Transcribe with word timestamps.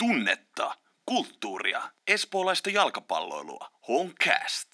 tunnetta, 0.00 0.74
kulttuuria, 1.06 1.82
espoolaista 2.08 2.70
jalkapalloilua. 2.70 3.68
Honcast. 3.88 4.68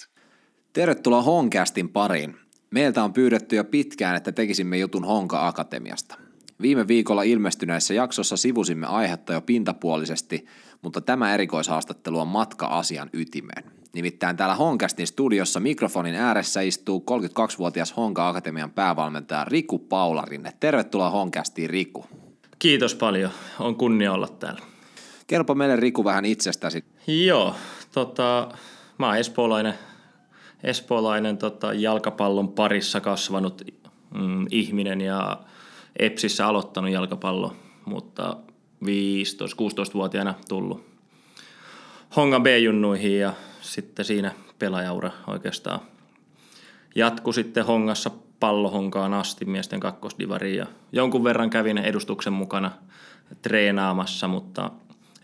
Tervetuloa 0.72 1.22
Honcastin 1.22 1.88
pariin. 1.88 2.36
Meiltä 2.70 3.04
on 3.04 3.12
pyydetty 3.12 3.56
jo 3.56 3.64
pitkään, 3.64 4.16
että 4.16 4.32
tekisimme 4.32 4.78
jutun 4.78 5.04
Honka 5.04 5.46
Akatemiasta. 5.46 6.14
Viime 6.62 6.88
viikolla 6.88 7.22
ilmestyneessä 7.22 7.94
jaksossa 7.94 8.36
sivusimme 8.36 8.86
aihetta 8.86 9.32
jo 9.32 9.40
pintapuolisesti, 9.40 10.46
mutta 10.82 11.00
tämä 11.00 11.34
erikoishaastattelu 11.34 12.20
on 12.20 12.28
matka 12.28 12.66
asian 12.66 13.10
ytimeen. 13.12 13.64
Nimittäin 13.94 14.36
täällä 14.36 14.54
Honkastin 14.54 15.06
studiossa 15.06 15.60
mikrofonin 15.60 16.14
ääressä 16.14 16.60
istuu 16.60 17.04
32-vuotias 17.10 17.96
Honka 17.96 18.28
Akatemian 18.28 18.70
päävalmentaja 18.70 19.44
Riku 19.44 19.78
Paularinne. 19.78 20.52
Tervetuloa 20.60 21.10
Honkastiin 21.10 21.70
Riku. 21.70 22.06
Kiitos 22.58 22.94
paljon, 22.94 23.30
on 23.58 23.76
kunnia 23.76 24.12
olla 24.12 24.28
täällä. 24.28 24.75
Kerropa 25.26 25.54
meille 25.54 25.76
Riku 25.76 26.04
vähän 26.04 26.24
itsestäsi. 26.24 26.84
Joo, 27.06 27.54
tota, 27.92 28.48
mä 28.98 29.06
oon 29.06 29.16
espoolainen, 29.16 29.74
espoolainen 30.64 31.38
tota, 31.38 31.72
jalkapallon 31.72 32.48
parissa 32.48 33.00
kasvanut 33.00 33.62
mm, 34.14 34.46
ihminen 34.50 35.00
ja 35.00 35.40
EPSissä 35.98 36.46
aloittanut 36.46 36.90
jalkapallo, 36.90 37.56
mutta 37.84 38.36
15-16-vuotiaana 38.84 40.34
tullut 40.48 40.86
Hongan 42.16 42.42
B-junnuihin 42.42 43.18
ja 43.18 43.32
sitten 43.60 44.04
siinä 44.04 44.32
pelaajaura 44.58 45.10
oikeastaan 45.26 45.80
jatku 46.94 47.32
sitten 47.32 47.66
Hongassa 47.66 48.10
pallohonkaan 48.40 49.14
asti 49.14 49.44
miesten 49.44 49.80
kakkosdivariin 49.80 50.56
ja 50.56 50.66
jonkun 50.92 51.24
verran 51.24 51.50
kävin 51.50 51.78
edustuksen 51.78 52.32
mukana 52.32 52.70
treenaamassa, 53.42 54.28
mutta 54.28 54.70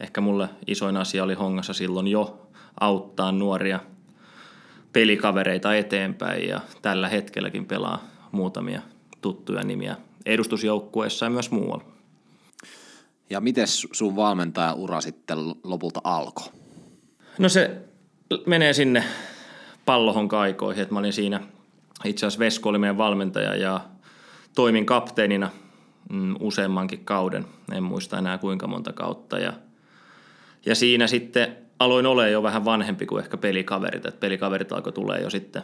ehkä 0.03 0.21
mulle 0.21 0.49
isoin 0.67 0.97
asia 0.97 1.25
oli 1.25 1.35
Hongassa 1.35 1.73
silloin 1.73 2.07
jo 2.09 2.49
auttaa 2.81 3.33
nuoria 3.33 3.81
pelikavereita 4.93 5.77
eteenpäin 5.77 6.49
ja 6.49 6.61
tällä 6.83 7.09
hetkelläkin 7.09 7.67
pelaa 7.67 8.03
muutamia 8.33 8.83
tuttuja 9.21 9.63
nimiä 9.63 9.97
edustusjoukkueessa 10.27 11.27
ja 11.27 11.31
myös 11.31 11.51
muualla. 11.51 11.85
Ja 13.31 13.41
miten 13.41 13.67
sun 13.69 14.17
valmentajaura 14.17 15.01
sitten 15.01 15.39
lopulta 15.65 16.01
alkoi? 16.05 16.49
No 17.39 17.49
se 17.49 17.77
menee 18.47 18.73
sinne 18.73 19.05
pallohon 19.85 20.29
kaikoihin, 20.29 20.83
että 20.83 20.95
mä 20.95 20.99
olin 20.99 21.13
siinä, 21.13 21.41
itse 22.05 22.27
asiassa 22.27 22.39
Vesko 22.39 22.69
oli 22.69 22.79
meidän 22.79 22.99
valmentaja 22.99 23.57
ja 23.57 23.81
toimin 24.55 24.87
kapteenina 24.87 25.51
mm, 26.13 26.35
useammankin 26.41 27.05
kauden, 27.05 27.47
en 27.73 27.83
muista 27.83 28.19
enää 28.19 28.39
kuinka 28.39 28.67
monta 28.67 28.93
kautta 28.93 29.39
ja, 29.39 29.53
ja 30.67 30.75
siinä 30.75 31.07
sitten 31.07 31.57
aloin 31.79 32.07
olla 32.07 32.27
jo 32.27 32.43
vähän 32.43 32.65
vanhempi 32.65 33.07
kuin 33.07 33.25
ehkä 33.25 33.37
pelikaverit, 33.37 34.07
että 34.07 34.21
pelikaverit 34.21 34.73
alkoi 34.73 34.93
tulee 34.93 35.21
jo 35.21 35.31
sitten 35.31 35.63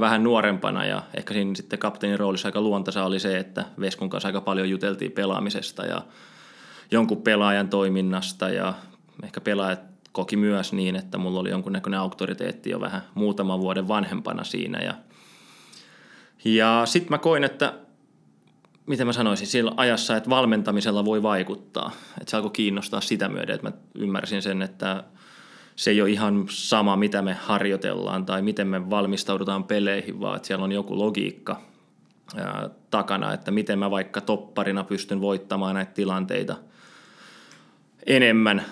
vähän 0.00 0.24
nuorempana 0.24 0.84
ja 0.84 1.02
ehkä 1.16 1.34
siinä 1.34 1.54
sitten 1.54 1.78
kapteenin 1.78 2.18
roolissa 2.18 2.48
aika 2.48 2.60
luontaisa 2.60 3.04
oli 3.04 3.20
se, 3.20 3.38
että 3.38 3.64
Veskun 3.80 4.10
kanssa 4.10 4.28
aika 4.28 4.40
paljon 4.40 4.70
juteltiin 4.70 5.12
pelaamisesta 5.12 5.84
ja 5.86 6.02
jonkun 6.90 7.22
pelaajan 7.22 7.68
toiminnasta 7.68 8.48
ja 8.48 8.74
ehkä 9.22 9.40
pelaajat 9.40 9.80
koki 10.12 10.36
myös 10.36 10.72
niin, 10.72 10.96
että 10.96 11.18
mulla 11.18 11.40
oli 11.40 11.50
jonkunnäköinen 11.50 12.00
auktoriteetti 12.00 12.70
jo 12.70 12.80
vähän 12.80 13.02
muutaman 13.14 13.60
vuoden 13.60 13.88
vanhempana 13.88 14.44
siinä 14.44 14.78
ja, 14.78 14.94
ja 16.44 16.82
sitten 16.84 17.10
mä 17.10 17.18
koin, 17.18 17.44
että 17.44 17.74
miten 18.86 19.06
mä 19.06 19.12
sanoisin, 19.12 19.46
sillä 19.46 19.72
ajassa, 19.76 20.16
että 20.16 20.30
valmentamisella 20.30 21.04
voi 21.04 21.22
vaikuttaa. 21.22 21.90
Että 22.20 22.30
se 22.30 22.36
alkoi 22.36 22.50
kiinnostaa 22.50 23.00
sitä 23.00 23.28
myöden, 23.28 23.54
että 23.54 23.70
mä 23.70 23.76
ymmärsin 23.94 24.42
sen, 24.42 24.62
että 24.62 25.04
se 25.76 25.90
ei 25.90 26.02
ole 26.02 26.10
ihan 26.10 26.46
sama, 26.48 26.96
mitä 26.96 27.22
me 27.22 27.34
harjoitellaan 27.34 28.26
tai 28.26 28.42
miten 28.42 28.68
me 28.68 28.90
valmistaudutaan 28.90 29.64
peleihin, 29.64 30.20
vaan 30.20 30.36
että 30.36 30.46
siellä 30.46 30.64
on 30.64 30.72
joku 30.72 30.98
logiikka 30.98 31.60
ää, 32.36 32.70
takana, 32.90 33.32
että 33.32 33.50
miten 33.50 33.78
mä 33.78 33.90
vaikka 33.90 34.20
topparina 34.20 34.84
pystyn 34.84 35.20
voittamaan 35.20 35.74
näitä 35.74 35.92
tilanteita 35.92 36.56
enemmän. 38.06 38.64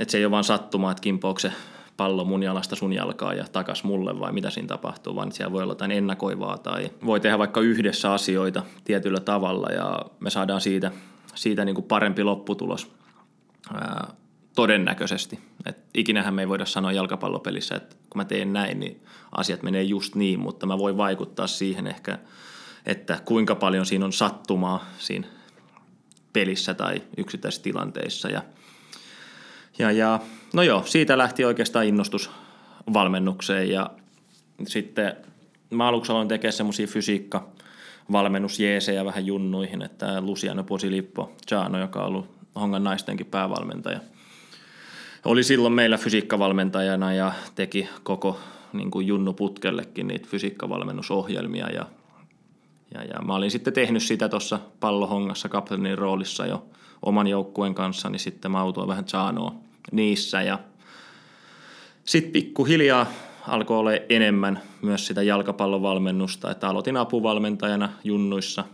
Että 0.00 0.12
se 0.12 0.18
ei 0.18 0.24
ole 0.24 0.30
vaan 0.30 0.44
sattumaa, 0.44 0.90
että 0.90 1.00
kimpoako 1.00 1.38
se 1.38 1.52
pallo 1.96 2.24
mun 2.24 2.42
jalasta 2.42 2.76
sun 2.76 2.92
jalkaa 2.92 3.34
ja 3.34 3.44
takas 3.52 3.84
mulle 3.84 4.20
vai 4.20 4.32
mitä 4.32 4.50
siinä 4.50 4.68
tapahtuu, 4.68 5.16
vaan 5.16 5.32
siellä 5.32 5.52
voi 5.52 5.62
olla 5.62 5.72
jotain 5.72 5.90
ennakoivaa 5.90 6.58
tai 6.58 6.90
voi 7.06 7.20
tehdä 7.20 7.38
vaikka 7.38 7.60
yhdessä 7.60 8.12
asioita 8.12 8.62
tietyllä 8.84 9.20
tavalla 9.20 9.68
ja 9.68 10.00
me 10.20 10.30
saadaan 10.30 10.60
siitä, 10.60 10.92
siitä 11.34 11.64
niin 11.64 11.74
kuin 11.74 11.86
parempi 11.86 12.22
lopputulos 12.22 12.90
ää, 13.74 14.14
todennäköisesti. 14.56 15.40
Et 15.66 15.78
ikinähän 15.94 16.34
me 16.34 16.42
ei 16.42 16.48
voida 16.48 16.66
sanoa 16.66 16.92
jalkapallopelissä, 16.92 17.74
että 17.74 17.96
kun 18.10 18.20
mä 18.20 18.24
teen 18.24 18.52
näin, 18.52 18.80
niin 18.80 19.02
asiat 19.32 19.62
menee 19.62 19.82
just 19.82 20.14
niin, 20.14 20.40
mutta 20.40 20.66
mä 20.66 20.78
voin 20.78 20.96
vaikuttaa 20.96 21.46
siihen 21.46 21.86
ehkä, 21.86 22.18
että 22.86 23.18
kuinka 23.24 23.54
paljon 23.54 23.86
siinä 23.86 24.04
on 24.04 24.12
sattumaa 24.12 24.84
siinä 24.98 25.26
pelissä 26.32 26.74
tai 26.74 27.02
yksittäisissä 27.16 27.62
tilanteissa. 27.62 28.28
Ja, 28.28 28.42
ja, 29.78 29.90
ja 29.90 30.20
no 30.52 30.62
joo, 30.62 30.82
siitä 30.82 31.18
lähti 31.18 31.44
oikeastaan 31.44 31.86
innostus 31.86 32.30
valmennukseen 32.92 33.70
ja 33.70 33.90
sitten 34.66 35.16
mä 35.70 35.88
aluksi 35.88 36.12
aloin 36.12 36.28
tekemään 36.28 36.52
semmoisia 36.52 36.86
fysiikka 36.86 37.48
valmennusjeesejä 38.12 39.04
vähän 39.04 39.26
junnuihin, 39.26 39.82
että 39.82 40.20
Luciano 40.20 40.64
Posilippo 40.64 41.32
Giano, 41.48 41.78
joka 41.78 42.00
on 42.00 42.06
ollut 42.06 42.26
Hongan 42.54 42.84
naistenkin 42.84 43.26
päävalmentaja– 43.26 44.00
oli 45.24 45.42
silloin 45.42 45.74
meillä 45.74 45.98
fysiikkavalmentajana 45.98 47.14
ja 47.14 47.32
teki 47.54 47.88
koko 48.02 48.40
niin 48.72 48.90
kuin 48.90 49.06
Junnu 49.06 49.32
Putkellekin 49.32 50.06
niitä 50.06 50.28
fysiikkavalmennusohjelmia 50.28 51.70
ja, 51.70 51.86
ja, 52.94 53.04
ja 53.04 53.22
mä 53.22 53.34
olin 53.34 53.50
sitten 53.50 53.72
tehnyt 53.72 54.02
sitä 54.02 54.28
tuossa 54.28 54.60
pallohongassa 54.80 55.48
kapteenin 55.48 55.98
roolissa 55.98 56.46
jo 56.46 56.66
oman 57.02 57.26
joukkueen 57.26 57.74
kanssa, 57.74 58.10
niin 58.10 58.20
sitten 58.20 58.50
mä 58.50 58.60
autoin 58.60 58.88
vähän 58.88 59.08
saanoa 59.08 59.54
niissä 59.92 60.42
ja 60.42 60.58
sitten 62.04 62.32
pikkuhiljaa 62.32 63.06
alkoi 63.48 63.78
olla 63.78 63.90
enemmän 64.08 64.60
myös 64.82 65.06
sitä 65.06 65.22
jalkapallovalmennusta, 65.22 66.50
että 66.50 66.68
aloitin 66.68 66.96
apuvalmentajana 66.96 67.92
junnuissa 68.04 68.64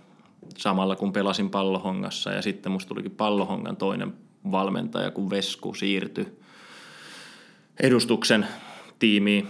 samalla 0.59 0.97
kun 0.97 1.13
pelasin 1.13 1.51
pallohongassa 1.51 2.31
ja 2.31 2.43
sitten 2.43 2.73
musta 2.73 2.89
tulikin 2.89 3.11
pallohongan 3.11 3.77
toinen 3.77 4.15
valmentaja, 4.51 5.11
kun 5.11 5.31
Vesku 5.31 5.75
siirtyi 5.75 6.39
edustuksen 7.81 8.47
tiimiin 8.99 9.49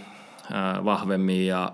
vahvemmin 0.84 1.46
ja, 1.46 1.72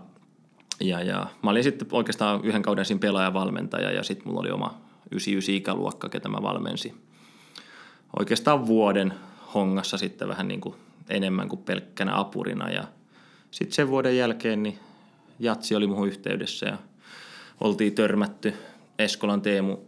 ja, 0.81 1.03
ja 1.03 1.27
mä 1.43 1.51
olin 1.51 1.65
sitten 1.65 1.89
oikeastaan 1.93 2.45
yhden 2.45 2.63
kauden 2.63 2.85
siinä 2.85 3.01
pelaajavalmentaja 3.01 3.93
ja 3.93 4.03
sitten 4.03 4.29
mulla 4.29 4.41
oli 4.41 4.51
oma 4.51 4.81
99 5.11 5.55
ikäluokka, 5.55 6.09
ketä 6.09 6.29
mä 6.29 6.39
valmensin. 6.43 6.95
Oikeastaan 8.19 8.67
vuoden 8.67 9.15
hongassa 9.55 9.99
sitten 9.99 10.29
vähän 10.29 10.49
niin 10.49 10.61
kuin 10.61 10.75
enemmän 11.09 11.49
kuin 11.49 11.63
pelkkänä 11.63 12.19
apurina 12.19 12.71
ja 12.71 12.85
sitten 13.51 13.75
sen 13.75 13.89
vuoden 13.89 14.17
jälkeen 14.17 14.63
niin 14.63 14.79
Jatsi 15.39 15.75
oli 15.75 15.87
muuhun 15.87 16.09
yhteydessä 16.09 16.67
ja 16.67 16.79
oltiin 17.61 17.95
törmätty 17.95 18.55
Eskolan 18.99 19.43
Teemu 19.43 19.79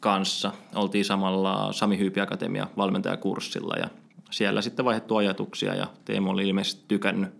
kanssa. 0.00 0.52
Oltiin 0.74 1.04
samalla 1.04 1.72
Sami 1.72 1.98
Hyypi 1.98 2.20
Akatemia 2.20 2.66
valmentajakurssilla 2.76 3.74
ja 3.76 3.88
siellä 4.30 4.62
sitten 4.62 4.84
vaihdettu 4.84 5.16
ajatuksia 5.16 5.74
ja 5.74 5.86
Teemu 6.04 6.30
oli 6.30 6.48
ilmeisesti 6.48 6.84
tykännyt 6.88 7.30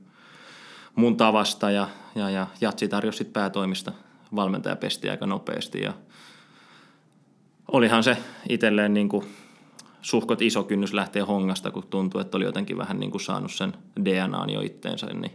mun 0.94 1.16
tavasta 1.16 1.71
ja, 1.71 1.88
ja, 2.15 2.31
ja 2.31 2.47
Jatsi 2.60 2.88
tarjosi 2.88 3.19
sitten 3.19 3.32
päätoimista 3.32 3.93
valmentajapestiä 4.37 5.10
aika 5.10 5.27
nopeasti 5.27 5.81
ja 5.81 5.93
olihan 7.72 8.04
se 8.04 8.16
itselleen 8.48 8.94
niin 8.94 9.09
kuin 9.09 9.25
suhkot 10.08 10.42
iso 10.42 10.64
kynnys 10.64 10.92
lähteä 10.92 11.24
hongasta, 11.24 11.70
kun 11.70 11.86
tuntui, 11.91 12.21
että 12.21 12.36
oli 12.36 12.44
jotenkin 12.44 12.78
vähän 12.78 13.00
niin 13.00 13.10
kuin 13.10 13.21
saanut 13.21 13.53
sen 13.53 13.72
DNAn 14.04 14.50
jo 14.50 14.60
itteensä, 14.60 15.06
niin 15.06 15.33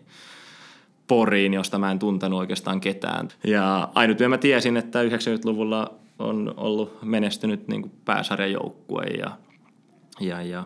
Poriin, 1.08 1.54
josta 1.54 1.80
mä 1.80 1.92
en 1.92 2.00
tuntenut 2.00 2.40
oikeastaan 2.40 2.82
ketään. 2.82 3.28
Ja 3.44 3.90
ainut 3.96 4.18
mä 4.30 4.38
tiesin, 4.38 4.78
että 4.78 5.04
90-luvulla 5.04 5.94
on 6.20 6.54
ollut 6.58 7.04
menestynyt 7.04 7.68
niin 7.68 7.82
kuin 7.82 7.92
pääsarjajoukkue 8.06 9.04
ja, 9.04 9.32
ja, 10.20 10.42
ja 10.42 10.64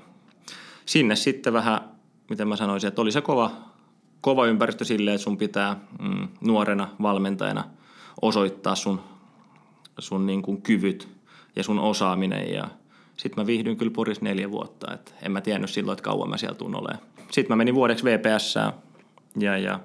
sinne 0.85 1.15
sitten 1.15 1.53
vähän, 1.53 1.79
miten 2.29 2.47
mä 2.47 2.55
sanoisin, 2.55 2.87
että 2.87 3.01
oli 3.01 3.11
se 3.11 3.21
kova, 3.21 3.51
kova 4.21 4.45
ympäristö 4.45 4.85
silleen, 4.85 5.15
että 5.15 5.23
sun 5.23 5.37
pitää 5.37 5.79
mm, 6.01 6.27
nuorena 6.41 6.87
valmentajana 7.01 7.63
osoittaa 8.21 8.75
sun, 8.75 9.01
sun 9.99 10.25
niin 10.25 10.41
kuin 10.41 10.61
kyvyt 10.61 11.07
ja 11.55 11.63
sun 11.63 11.79
osaaminen 11.79 12.53
ja 12.53 12.67
sitten 13.17 13.43
mä 13.43 13.47
viihdyin 13.47 13.77
kyllä 13.77 13.91
Poris 13.91 14.21
neljä 14.21 14.51
vuotta, 14.51 14.93
että 14.93 15.11
en 15.21 15.31
mä 15.31 15.41
tiennyt 15.41 15.69
silloin, 15.69 15.93
että 15.93 16.03
kauan 16.03 16.29
mä 16.29 16.37
siellä 16.37 16.57
tuun 16.57 16.75
olemaan. 16.75 17.07
Sitten 17.31 17.51
mä 17.51 17.55
menin 17.55 17.75
vuodeksi 17.75 18.05
VPS 18.05 18.55
ja, 19.39 19.57
ja 19.57 19.79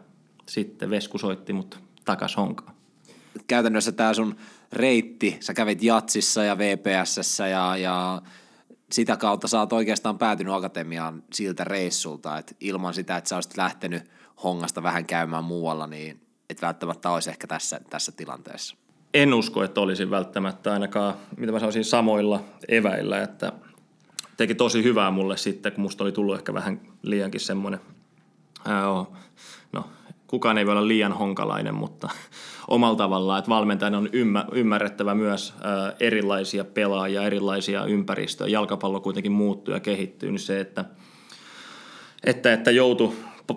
sitten 0.49 0.91
Vesku 0.91 1.19
soitti 1.19 1.53
mut 1.53 1.81
takas 2.05 2.37
honkaan. 2.37 2.75
Käytännössä 3.47 3.93
tämä 3.93 4.15
sun 4.15 4.37
reitti, 4.73 5.37
sä 5.41 5.55
kävit 5.55 5.83
Jatsissa 5.83 6.45
ja 6.45 6.59
VPSssä 6.59 7.49
ja, 7.49 7.77
ja 7.77 8.23
sitä 8.93 9.17
kautta 9.17 9.49
sä 9.49 9.61
oot 9.61 9.73
oikeastaan 9.73 10.19
päätynyt 10.19 10.55
akatemiaan 10.55 11.23
siltä 11.33 11.65
reissulta, 11.65 12.39
että 12.39 12.55
ilman 12.61 12.95
sitä, 12.95 13.17
että 13.17 13.29
sä 13.29 13.35
olisit 13.35 13.57
lähtenyt 13.57 14.11
hongasta 14.45 14.83
vähän 14.83 15.07
käymään 15.07 15.45
muualla, 15.45 15.87
niin 15.87 16.21
et 16.51 16.63
välttämättä 16.63 17.11
olisi 17.11 17.31
ehkä 17.31 17.47
tässä, 17.47 17.81
tässä 17.91 18.13
tilanteessa. 18.13 18.77
En 19.15 19.35
usko, 19.35 19.65
että 19.65 19.81
olisin 19.81 20.11
välttämättä 20.11 20.73
ainakaan, 20.73 21.15
mitä 21.37 21.53
mä 21.53 21.59
sanoisin, 21.59 21.85
samoilla 21.85 22.41
eväillä, 22.69 23.23
että 23.23 23.53
teki 24.37 24.55
tosi 24.55 24.83
hyvää 24.83 25.11
mulle 25.11 25.37
sitten, 25.37 25.73
kun 25.73 25.83
musta 25.83 26.05
oli 26.05 26.13
tullut 26.13 26.35
ehkä 26.35 26.55
vähän 26.55 26.81
liiankin 27.03 27.41
semmoinen, 27.41 27.81
no 29.73 29.85
kukaan 30.33 30.59
ei 30.59 30.67
voi 30.67 30.73
olla 30.73 30.89
liian 30.89 31.13
honkalainen, 31.13 31.75
mutta 31.75 32.09
omalla 32.69 32.97
tavallaan, 32.97 33.39
että 33.39 33.49
valmentajan 33.49 33.95
on 33.95 34.09
ymmärrettävä 34.53 35.15
myös 35.15 35.55
erilaisia 36.01 36.65
pelaajia, 36.65 37.23
erilaisia 37.23 37.85
ympäristöjä. 37.85 38.49
Jalkapallo 38.49 39.01
kuitenkin 39.01 39.33
muuttuu 39.33 39.75
ja 39.75 39.81
kehittyy, 39.81 40.31
niin 40.31 40.41
se, 40.41 40.61
että, 40.61 40.85
että, 42.25 42.53
että 42.53 42.71
joutu 42.71 43.15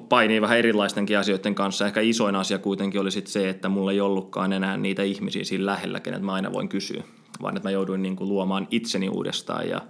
painii 0.09 0.41
vähän 0.41 0.57
erilaistenkin 0.57 1.19
asioiden 1.19 1.55
kanssa. 1.55 1.85
Ehkä 1.85 2.01
isoin 2.01 2.35
asia 2.35 2.57
kuitenkin 2.59 3.01
oli 3.01 3.11
sit 3.11 3.27
se, 3.27 3.49
että 3.49 3.69
mulla 3.69 3.91
ei 3.91 4.01
ollutkaan 4.01 4.53
enää 4.53 4.77
niitä 4.77 5.03
ihmisiä 5.03 5.43
siinä 5.43 5.65
lähellä, 5.65 5.99
kenet 5.99 6.21
mä 6.21 6.33
aina 6.33 6.53
voin 6.53 6.69
kysyä, 6.69 7.03
vaan 7.41 7.57
että 7.57 7.67
mä 7.67 7.71
jouduin 7.71 8.01
niin 8.01 8.15
kuin 8.15 8.29
luomaan 8.29 8.67
itseni 8.71 9.09
uudestaan. 9.09 9.69
Ja 9.69 9.81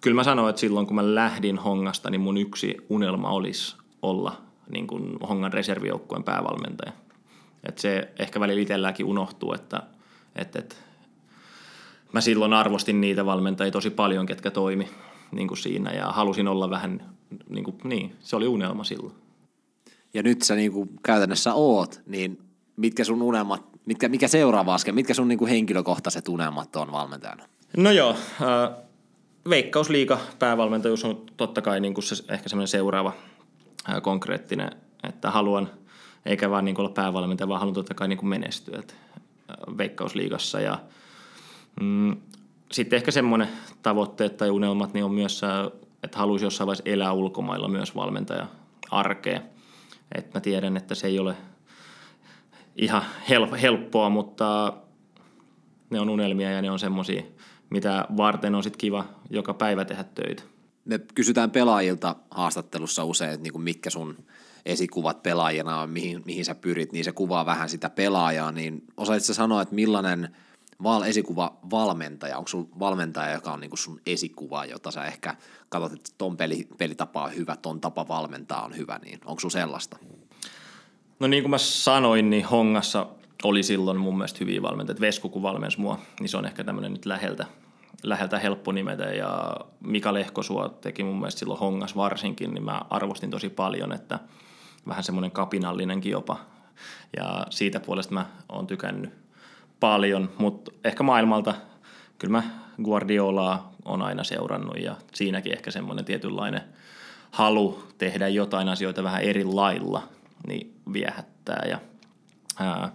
kyllä 0.00 0.14
mä 0.14 0.24
sanoin, 0.24 0.50
että 0.50 0.60
silloin 0.60 0.86
kun 0.86 0.96
mä 0.96 1.14
lähdin 1.14 1.58
Hongasta, 1.58 2.10
niin 2.10 2.20
mun 2.20 2.36
yksi 2.36 2.76
unelma 2.88 3.30
olisi 3.30 3.76
olla 4.02 4.36
niin 4.72 4.86
kuin 4.86 5.18
Hongan 5.28 5.52
reservijoukkueen 5.52 6.24
päävalmentaja. 6.24 6.92
Et 7.68 7.78
se 7.78 8.08
ehkä 8.18 8.40
välillä 8.40 8.62
itselläkin 8.62 9.06
unohtuu, 9.06 9.52
että, 9.52 9.82
että, 10.36 10.58
että 10.58 10.76
mä 12.12 12.20
silloin 12.20 12.52
arvostin 12.52 13.00
niitä 13.00 13.26
valmentajia 13.26 13.70
tosi 13.70 13.90
paljon, 13.90 14.26
ketkä 14.26 14.50
toimi 14.50 14.88
niin 15.32 15.48
kuin 15.48 15.58
siinä 15.58 15.92
ja 15.92 16.06
halusin 16.06 16.48
olla 16.48 16.70
vähän, 16.70 17.14
niin, 17.48 17.64
kuin, 17.64 17.76
niin 17.84 18.16
se 18.20 18.36
oli 18.36 18.46
unelma 18.46 18.84
silloin. 18.84 19.23
Ja 20.14 20.22
nyt 20.22 20.42
sä 20.42 20.54
niin 20.54 20.72
kuin 20.72 20.90
käytännössä 21.02 21.54
oot, 21.54 22.00
niin 22.06 22.38
mitkä 22.76 23.04
sun 23.04 23.22
unelmat, 23.22 23.62
mitkä, 23.86 24.08
mikä 24.08 24.28
seuraava 24.28 24.74
askel, 24.74 24.94
mitkä 24.94 25.14
sun 25.14 25.28
niin 25.28 25.38
kuin 25.38 25.50
henkilökohtaiset 25.50 26.28
unelmat 26.28 26.76
on 26.76 26.92
valmentajana? 26.92 27.44
No 27.76 27.90
joo, 27.90 28.10
äh, 28.10 28.84
Veikkausliiga 29.50 30.18
päävalmentajuus 30.38 31.04
on 31.04 31.26
totta 31.36 31.62
kai 31.62 31.80
kuin 31.94 32.04
se, 32.04 32.24
ehkä 32.28 32.48
semmoinen 32.48 32.68
seuraava 32.68 33.12
äh, 33.90 34.02
konkreettinen, 34.02 34.70
että 35.02 35.30
haluan– 35.30 35.70
eikä 36.26 36.50
vaan 36.50 36.64
niin 36.64 36.80
olla 36.80 36.88
päävalmentaja, 36.88 37.48
vaan 37.48 37.60
haluan 37.60 37.74
totta 37.74 37.94
kai 37.94 38.16
kuin 38.16 38.28
menestyä 38.28 38.78
että 38.78 38.94
Veikkausliigassa. 39.78 40.60
Ja, 40.60 40.78
mm, 41.80 42.16
sitten 42.72 42.96
ehkä 42.96 43.10
semmoinen 43.10 43.48
tavoitteet 43.82 44.36
tai 44.36 44.50
unelmat 44.50 44.94
niin 44.94 45.04
on 45.04 45.14
myös, 45.14 45.42
että 46.02 46.18
haluaisi 46.18 46.44
jossain 46.44 46.66
vaiheessa 46.66 46.90
elää 46.90 47.12
ulkomailla 47.12 47.68
myös 47.68 47.94
valmentaja 47.94 48.46
arkea. 48.90 49.40
Et 50.14 50.34
mä 50.34 50.40
tiedän, 50.40 50.76
että 50.76 50.94
se 50.94 51.06
ei 51.06 51.18
ole 51.18 51.36
ihan 52.76 53.02
helppoa, 53.62 54.10
mutta 54.10 54.72
ne 55.90 56.00
on 56.00 56.08
unelmia 56.08 56.50
ja 56.50 56.62
ne 56.62 56.70
on 56.70 56.78
semmoisia, 56.78 57.22
mitä 57.70 58.06
varten 58.16 58.54
on 58.54 58.62
sitten 58.62 58.78
kiva 58.78 59.04
joka 59.30 59.54
päivä 59.54 59.84
tehdä 59.84 60.04
töitä. 60.04 60.42
Me 60.84 61.00
kysytään 61.14 61.50
pelaajilta 61.50 62.16
haastattelussa 62.30 63.04
usein, 63.04 63.30
että 63.30 63.42
niin 63.42 63.62
mitkä 63.62 63.90
sun 63.90 64.16
esikuvat 64.66 65.22
pelaajana, 65.22 65.86
mihin, 65.86 66.22
mihin 66.24 66.44
sä 66.44 66.54
pyrit, 66.54 66.92
niin 66.92 67.04
se 67.04 67.12
kuvaa 67.12 67.46
vähän 67.46 67.68
sitä 67.68 67.90
pelaajaa, 67.90 68.52
niin 68.52 68.84
osaitko 68.96 69.32
sanoa, 69.32 69.62
että 69.62 69.74
millainen 69.74 70.36
val, 70.82 71.02
esikuva 71.02 71.56
valmentaja, 71.70 72.38
onko 72.38 72.48
sun 72.48 72.68
valmentaja, 72.78 73.32
joka 73.32 73.52
on 73.52 73.60
niinku 73.60 73.76
sun 73.76 74.00
esikuva, 74.06 74.64
jota 74.64 74.90
sä 74.90 75.04
ehkä 75.04 75.36
katsot, 75.68 75.92
että 75.92 76.10
ton 76.18 76.36
peli, 76.36 76.68
pelitapa 76.78 77.24
on 77.24 77.36
hyvä, 77.36 77.56
ton 77.56 77.80
tapa 77.80 78.08
valmentaa 78.08 78.64
on 78.64 78.76
hyvä, 78.76 79.00
niin 79.04 79.20
onko 79.24 79.40
sun 79.40 79.50
sellaista? 79.50 79.96
No 81.20 81.26
niin 81.26 81.42
kuin 81.42 81.50
mä 81.50 81.58
sanoin, 81.58 82.30
niin 82.30 82.44
Hongassa 82.44 83.06
oli 83.44 83.62
silloin 83.62 83.96
mun 83.96 84.18
mielestä 84.18 84.38
hyviä 84.40 84.62
valmentajia. 84.62 85.00
Vesku 85.00 85.28
kun 85.28 85.42
valmensi 85.42 85.80
mua, 85.80 85.98
niin 86.20 86.28
se 86.28 86.36
on 86.36 86.46
ehkä 86.46 86.64
tämmöinen 86.64 86.92
nyt 86.92 87.06
läheltä, 87.06 87.46
läheltä 88.02 88.38
helppo 88.38 88.72
nimetä. 88.72 89.04
Ja 89.04 89.56
Mika 89.80 90.14
Lehkosua 90.14 90.68
teki 90.68 91.04
mun 91.04 91.18
mielestä 91.18 91.38
silloin 91.38 91.60
Hongas 91.60 91.96
varsinkin, 91.96 92.54
niin 92.54 92.64
mä 92.64 92.80
arvostin 92.90 93.30
tosi 93.30 93.48
paljon, 93.48 93.92
että– 93.92 94.18
vähän 94.88 95.04
semmoinen 95.04 95.30
kapinallinenkin 95.30 96.12
jopa. 96.12 96.36
Ja 97.16 97.46
siitä 97.50 97.80
puolesta 97.80 98.14
mä 98.14 98.26
oon 98.48 98.66
tykännyt 98.66 99.23
paljon, 99.80 100.30
mutta 100.38 100.72
ehkä 100.84 101.02
maailmalta 101.02 101.54
kyllä 102.18 102.32
mä 102.32 102.42
Guardiolaa 102.82 103.72
on 103.84 104.02
aina 104.02 104.24
seurannut 104.24 104.78
ja 104.78 104.96
siinäkin 105.14 105.52
ehkä 105.52 105.70
semmoinen 105.70 106.04
tietynlainen 106.04 106.62
halu 107.30 107.82
tehdä 107.98 108.28
jotain 108.28 108.68
asioita 108.68 109.02
vähän 109.02 109.22
eri 109.22 109.44
lailla, 109.44 110.08
niin 110.46 110.74
viehättää. 110.92 111.66
Ja, 111.68 111.78
ää, 112.60 112.92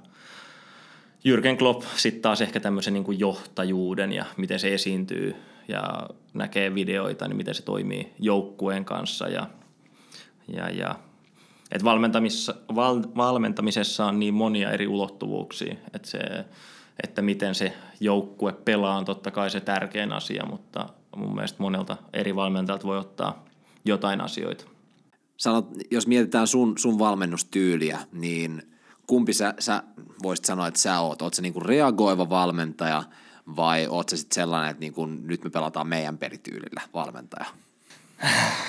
Jürgen 1.23 1.57
Klopp 1.57 1.83
sitten 1.95 2.21
taas 2.21 2.41
ehkä 2.41 2.59
tämmöisen 2.59 2.93
niin 2.93 3.19
johtajuuden 3.19 4.13
ja 4.13 4.25
miten 4.37 4.59
se 4.59 4.73
esiintyy 4.73 5.35
ja 5.67 6.09
näkee 6.33 6.75
videoita, 6.75 7.27
niin 7.27 7.37
miten 7.37 7.55
se 7.55 7.61
toimii 7.61 8.13
joukkueen 8.19 8.85
kanssa 8.85 9.27
ja, 9.27 9.47
ja, 10.47 10.69
ja 10.69 10.95
et 11.71 11.83
valmentamisessa, 11.83 12.55
val, 12.75 13.03
valmentamisessa 13.15 14.05
on 14.05 14.19
niin 14.19 14.33
monia 14.33 14.71
eri 14.71 14.87
ulottuvuuksia, 14.87 15.75
että, 15.93 16.09
se, 16.09 16.19
että 17.03 17.21
miten 17.21 17.55
se 17.55 17.73
joukkue 17.99 18.53
pelaa 18.53 18.97
on 18.97 19.05
totta 19.05 19.31
kai 19.31 19.49
se 19.49 19.59
tärkein 19.59 20.11
asia, 20.11 20.45
mutta 20.45 20.89
mun 21.15 21.35
mielestä 21.35 21.63
monelta 21.63 21.97
eri 22.13 22.35
valmentajalta 22.35 22.87
voi 22.87 22.97
ottaa 22.97 23.45
jotain 23.85 24.21
asioita. 24.21 24.65
Sanot, 25.37 25.69
jos 25.91 26.07
mietitään 26.07 26.47
sun, 26.47 26.77
sun 26.77 26.99
valmennustyyliä, 26.99 27.99
niin 28.11 28.61
kumpi 29.07 29.33
sä, 29.33 29.53
sä 29.59 29.83
voisit 30.23 30.45
sanoa, 30.45 30.67
että 30.67 30.79
sä 30.79 30.99
oot? 30.99 31.21
Oot 31.21 31.33
sä 31.33 31.41
niinku 31.41 31.59
reagoiva 31.59 32.29
valmentaja 32.29 33.03
vai 33.55 33.87
oot 33.87 34.09
sä 34.09 34.17
sitten 34.17 34.35
sellainen, 34.35 34.71
että 34.71 34.79
niinku, 34.79 35.05
nyt 35.05 35.43
me 35.43 35.49
pelataan 35.49 35.87
meidän 35.87 36.17
pelityylillä 36.17 36.81
valmentaja? 36.93 37.45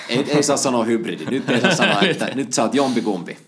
Ei, 0.09 0.31
ei 0.31 0.43
saa 0.43 0.57
sanoa 0.57 0.85
hybridi. 0.85 1.25
Nyt 1.25 1.51
ei 1.51 1.61
saa 1.61 1.75
sanoa, 1.75 2.01
että 2.01 2.31
nyt 2.35 2.53
sä 2.53 2.63
oot 2.63 2.75
jompikumpi. 2.75 3.39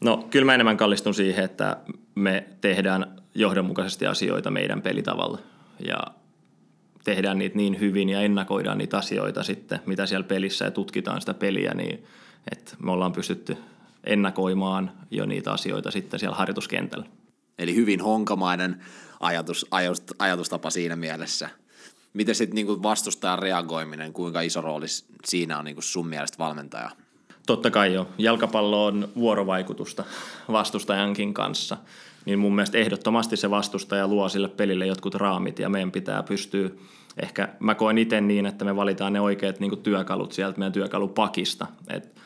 No 0.00 0.26
kyllä 0.30 0.46
mä 0.46 0.54
enemmän 0.54 0.76
kallistun 0.76 1.14
siihen, 1.14 1.44
että 1.44 1.76
me 2.14 2.46
tehdään 2.60 3.22
johdonmukaisesti 3.34 4.06
asioita 4.06 4.50
meidän 4.50 4.82
pelitavalla. 4.82 5.38
Ja 5.86 5.98
tehdään 7.04 7.38
niitä 7.38 7.56
niin 7.56 7.80
hyvin 7.80 8.08
ja 8.08 8.20
ennakoidaan 8.20 8.78
niitä 8.78 8.98
asioita 8.98 9.42
sitten, 9.42 9.80
mitä 9.86 10.06
siellä 10.06 10.26
pelissä 10.26 10.64
ja 10.64 10.70
tutkitaan 10.70 11.20
sitä 11.20 11.34
peliä, 11.34 11.74
niin 11.74 12.04
että 12.52 12.76
me 12.78 12.90
ollaan 12.90 13.12
pystytty 13.12 13.56
ennakoimaan 14.04 14.92
jo 15.10 15.26
niitä 15.26 15.52
asioita 15.52 15.90
sitten 15.90 16.20
siellä 16.20 16.36
harjoituskentällä. 16.36 17.06
Eli 17.58 17.74
hyvin 17.74 18.00
honkamainen 18.00 18.82
ajatus, 19.20 19.66
ajatustapa 20.18 20.70
siinä 20.70 20.96
mielessä– 20.96 21.50
Miten 22.12 22.34
sitten 22.34 22.54
niinku 22.54 22.82
vastustajan 22.82 23.38
reagoiminen, 23.38 24.12
kuinka 24.12 24.40
iso 24.40 24.60
rooli 24.60 24.86
siinä 25.24 25.58
on 25.58 25.64
niinku 25.64 25.82
sun 25.82 26.06
mielestä 26.06 26.38
valmentaja? 26.38 26.90
Totta 27.46 27.70
kai 27.70 27.94
jo. 27.94 28.08
Jalkapallo 28.18 28.86
on 28.86 29.08
vuorovaikutusta 29.16 30.04
vastustajankin 30.52 31.34
kanssa. 31.34 31.76
Niin 32.26 32.38
mun 32.38 32.54
mielestä 32.54 32.78
ehdottomasti 32.78 33.36
se 33.36 33.50
vastustaja 33.50 34.08
luo 34.08 34.28
sille 34.28 34.48
pelille 34.48 34.86
jotkut 34.86 35.14
raamit 35.14 35.58
ja 35.58 35.68
meidän 35.68 35.92
pitää 35.92 36.22
pystyä 36.22 36.70
ehkä 37.16 37.48
mä 37.60 37.74
koen 37.74 37.98
itse 37.98 38.20
niin, 38.20 38.46
että 38.46 38.64
me 38.64 38.76
valitaan 38.76 39.12
ne 39.12 39.20
oikeat 39.20 39.60
niin 39.60 39.78
työkalut 39.78 40.32
sieltä 40.32 40.58
meidän 40.58 40.72
työkalupakista. 40.72 41.66
Et, 41.88 42.16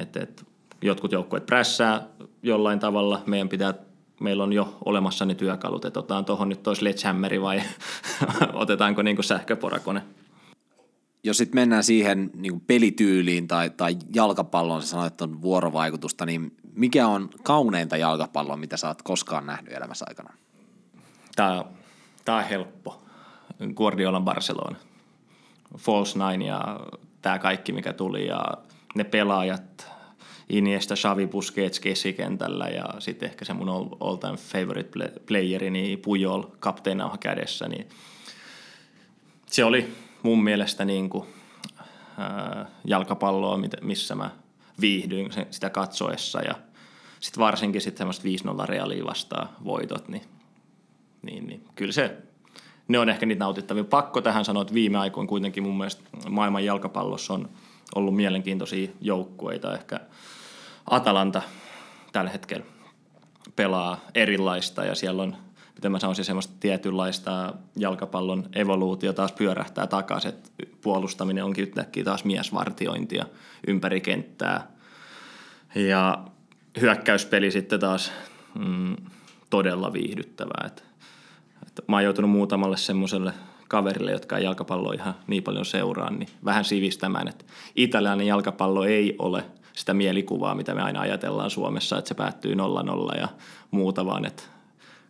et, 0.00 0.16
et, 0.16 0.44
jotkut 0.82 1.12
joukkueet 1.12 1.46
prässää 1.46 2.06
jollain 2.42 2.78
tavalla, 2.78 3.22
meidän 3.26 3.48
pitää 3.48 3.74
meillä 4.20 4.42
on 4.44 4.52
jo 4.52 4.76
olemassa 4.84 5.24
ne 5.24 5.34
työkalut, 5.34 5.84
että 5.84 6.00
otetaan 6.00 6.24
tuohon 6.24 6.48
nyt 6.48 6.62
toi 6.62 6.76
sledgehammeri 6.76 7.42
vai 7.42 7.62
otetaanko 8.52 9.02
niin 9.02 9.24
sähköporakone? 9.24 10.02
Jos 11.24 11.38
sitten 11.38 11.60
mennään 11.60 11.84
siihen 11.84 12.30
niin 12.34 12.60
pelityyliin 12.60 13.48
tai, 13.48 13.70
tai 13.70 13.96
jalkapalloon, 14.14 14.82
sanoit, 14.82 15.12
että 15.12 15.24
on 15.24 15.42
vuorovaikutusta, 15.42 16.26
niin 16.26 16.56
mikä 16.74 17.06
on 17.06 17.30
kauneinta 17.42 17.96
jalkapalloa, 17.96 18.56
mitä 18.56 18.76
sä 18.76 18.88
oot 18.88 19.02
koskaan 19.02 19.46
nähnyt 19.46 19.72
elämässä 19.72 20.04
aikana? 20.08 20.34
Tämä, 21.36 21.64
tämä 22.24 22.38
on 22.38 22.44
helppo. 22.44 23.02
Guardiolan 23.74 24.24
Barcelona. 24.24 24.76
False 25.78 26.18
Nine 26.18 26.44
ja 26.44 26.80
tämä 27.22 27.38
kaikki, 27.38 27.72
mikä 27.72 27.92
tuli 27.92 28.26
ja 28.26 28.44
ne 28.94 29.04
pelaajat, 29.04 29.89
Iniesta, 30.50 30.94
Xavi, 30.94 31.26
Busquets 31.26 31.80
keskikentällä 31.80 32.68
ja 32.68 32.84
sitten 32.98 33.28
ehkä 33.28 33.44
se 33.44 33.52
mun 33.52 33.68
all 34.00 34.16
time 34.16 34.36
favorite 34.36 34.90
playeri, 35.26 35.70
niin 35.70 35.98
Pujol 35.98 36.42
kapteenauha 36.60 37.16
kädessä, 37.18 37.68
niin 37.68 37.88
se 39.46 39.64
oli 39.64 39.92
mun 40.22 40.44
mielestä 40.44 40.84
niin 40.84 41.10
kuin, 41.10 41.24
ää, 42.18 42.66
jalkapalloa, 42.84 43.58
missä 43.80 44.14
mä 44.14 44.30
viihdyin 44.80 45.30
sitä 45.50 45.70
katsoessa 45.70 46.40
ja 46.40 46.54
sitten 47.20 47.40
varsinkin 47.40 47.80
sitten 47.80 47.98
semmoista 47.98 48.52
5-0 48.64 48.66
reaalia 48.66 49.04
vastaan 49.04 49.48
voitot, 49.64 50.08
niin, 50.08 50.22
niin, 51.22 51.46
niin 51.46 51.64
kyllä 51.74 51.92
se 51.92 52.16
ne 52.88 52.98
on 52.98 53.08
ehkä 53.08 53.26
niitä 53.26 53.44
nautittavia. 53.44 53.84
Pakko 53.84 54.20
tähän 54.20 54.44
sanoa, 54.44 54.62
että 54.62 54.74
viime 54.74 54.98
aikoina 54.98 55.28
kuitenkin 55.28 55.62
mun 55.62 55.76
mielestä 55.76 56.02
maailman 56.28 56.64
jalkapallossa 56.64 57.34
on 57.34 57.48
ollut 57.94 58.16
mielenkiintoisia 58.16 58.88
joukkueita. 59.00 59.74
Ehkä 59.74 60.00
Atalanta 60.86 61.42
tällä 62.12 62.30
hetkellä 62.30 62.66
pelaa 63.56 64.00
erilaista 64.14 64.84
ja 64.84 64.94
siellä 64.94 65.22
on, 65.22 65.36
miten 65.74 65.92
mä 65.92 65.98
sanoisin, 65.98 66.24
semmoista 66.24 66.54
tietynlaista 66.60 67.54
jalkapallon 67.76 68.48
evoluutio 68.54 69.12
taas 69.12 69.32
pyörähtää 69.32 69.86
takaisin, 69.86 70.28
että 70.28 70.50
puolustaminen 70.82 71.44
onkin 71.44 71.62
yhtäkkiä 71.62 72.04
taas 72.04 72.24
miesvartiointia 72.24 73.26
ympäri 73.66 74.00
kenttää. 74.00 74.66
Ja 75.74 76.24
hyökkäyspeli 76.80 77.50
sitten 77.50 77.80
taas 77.80 78.12
mm, 78.58 78.96
todella 79.50 79.92
viihdyttävää. 79.92 80.64
Et, 80.66 80.84
et 81.66 81.88
mä 81.88 81.96
oon 81.96 82.04
joutunut 82.04 82.30
muutamalle 82.30 82.76
semmoiselle 82.76 83.32
kaverille, 83.68 84.10
jotka 84.10 84.38
ei 84.38 84.44
jalkapalloa 84.44 84.92
ihan 84.92 85.14
niin 85.26 85.42
paljon 85.42 85.64
seuraa, 85.64 86.10
niin 86.10 86.28
vähän 86.44 86.64
sivistämään, 86.64 87.28
että 87.28 87.44
italialainen 87.76 88.26
jalkapallo 88.26 88.84
ei 88.84 89.16
ole 89.18 89.44
sitä 89.74 89.94
mielikuvaa, 89.94 90.54
mitä 90.54 90.74
me 90.74 90.82
aina 90.82 91.00
ajatellaan 91.00 91.50
Suomessa, 91.50 91.98
että 91.98 92.08
se 92.08 92.14
päättyy 92.14 92.54
0-0 92.54 93.18
ja 93.18 93.28
muuta, 93.70 94.06
vaan 94.06 94.24
että 94.24 94.42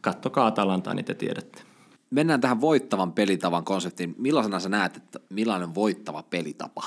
kattokaa 0.00 0.46
Atalantaa, 0.46 0.94
niin 0.94 1.04
te 1.04 1.14
tiedätte. 1.14 1.62
Mennään 2.10 2.40
tähän 2.40 2.60
voittavan 2.60 3.12
pelitavan 3.12 3.64
konseptiin. 3.64 4.14
Millaisena 4.18 4.60
sä 4.60 4.68
näet, 4.68 4.96
että 4.96 5.20
millainen 5.28 5.74
voittava 5.74 6.22
pelitapa? 6.22 6.84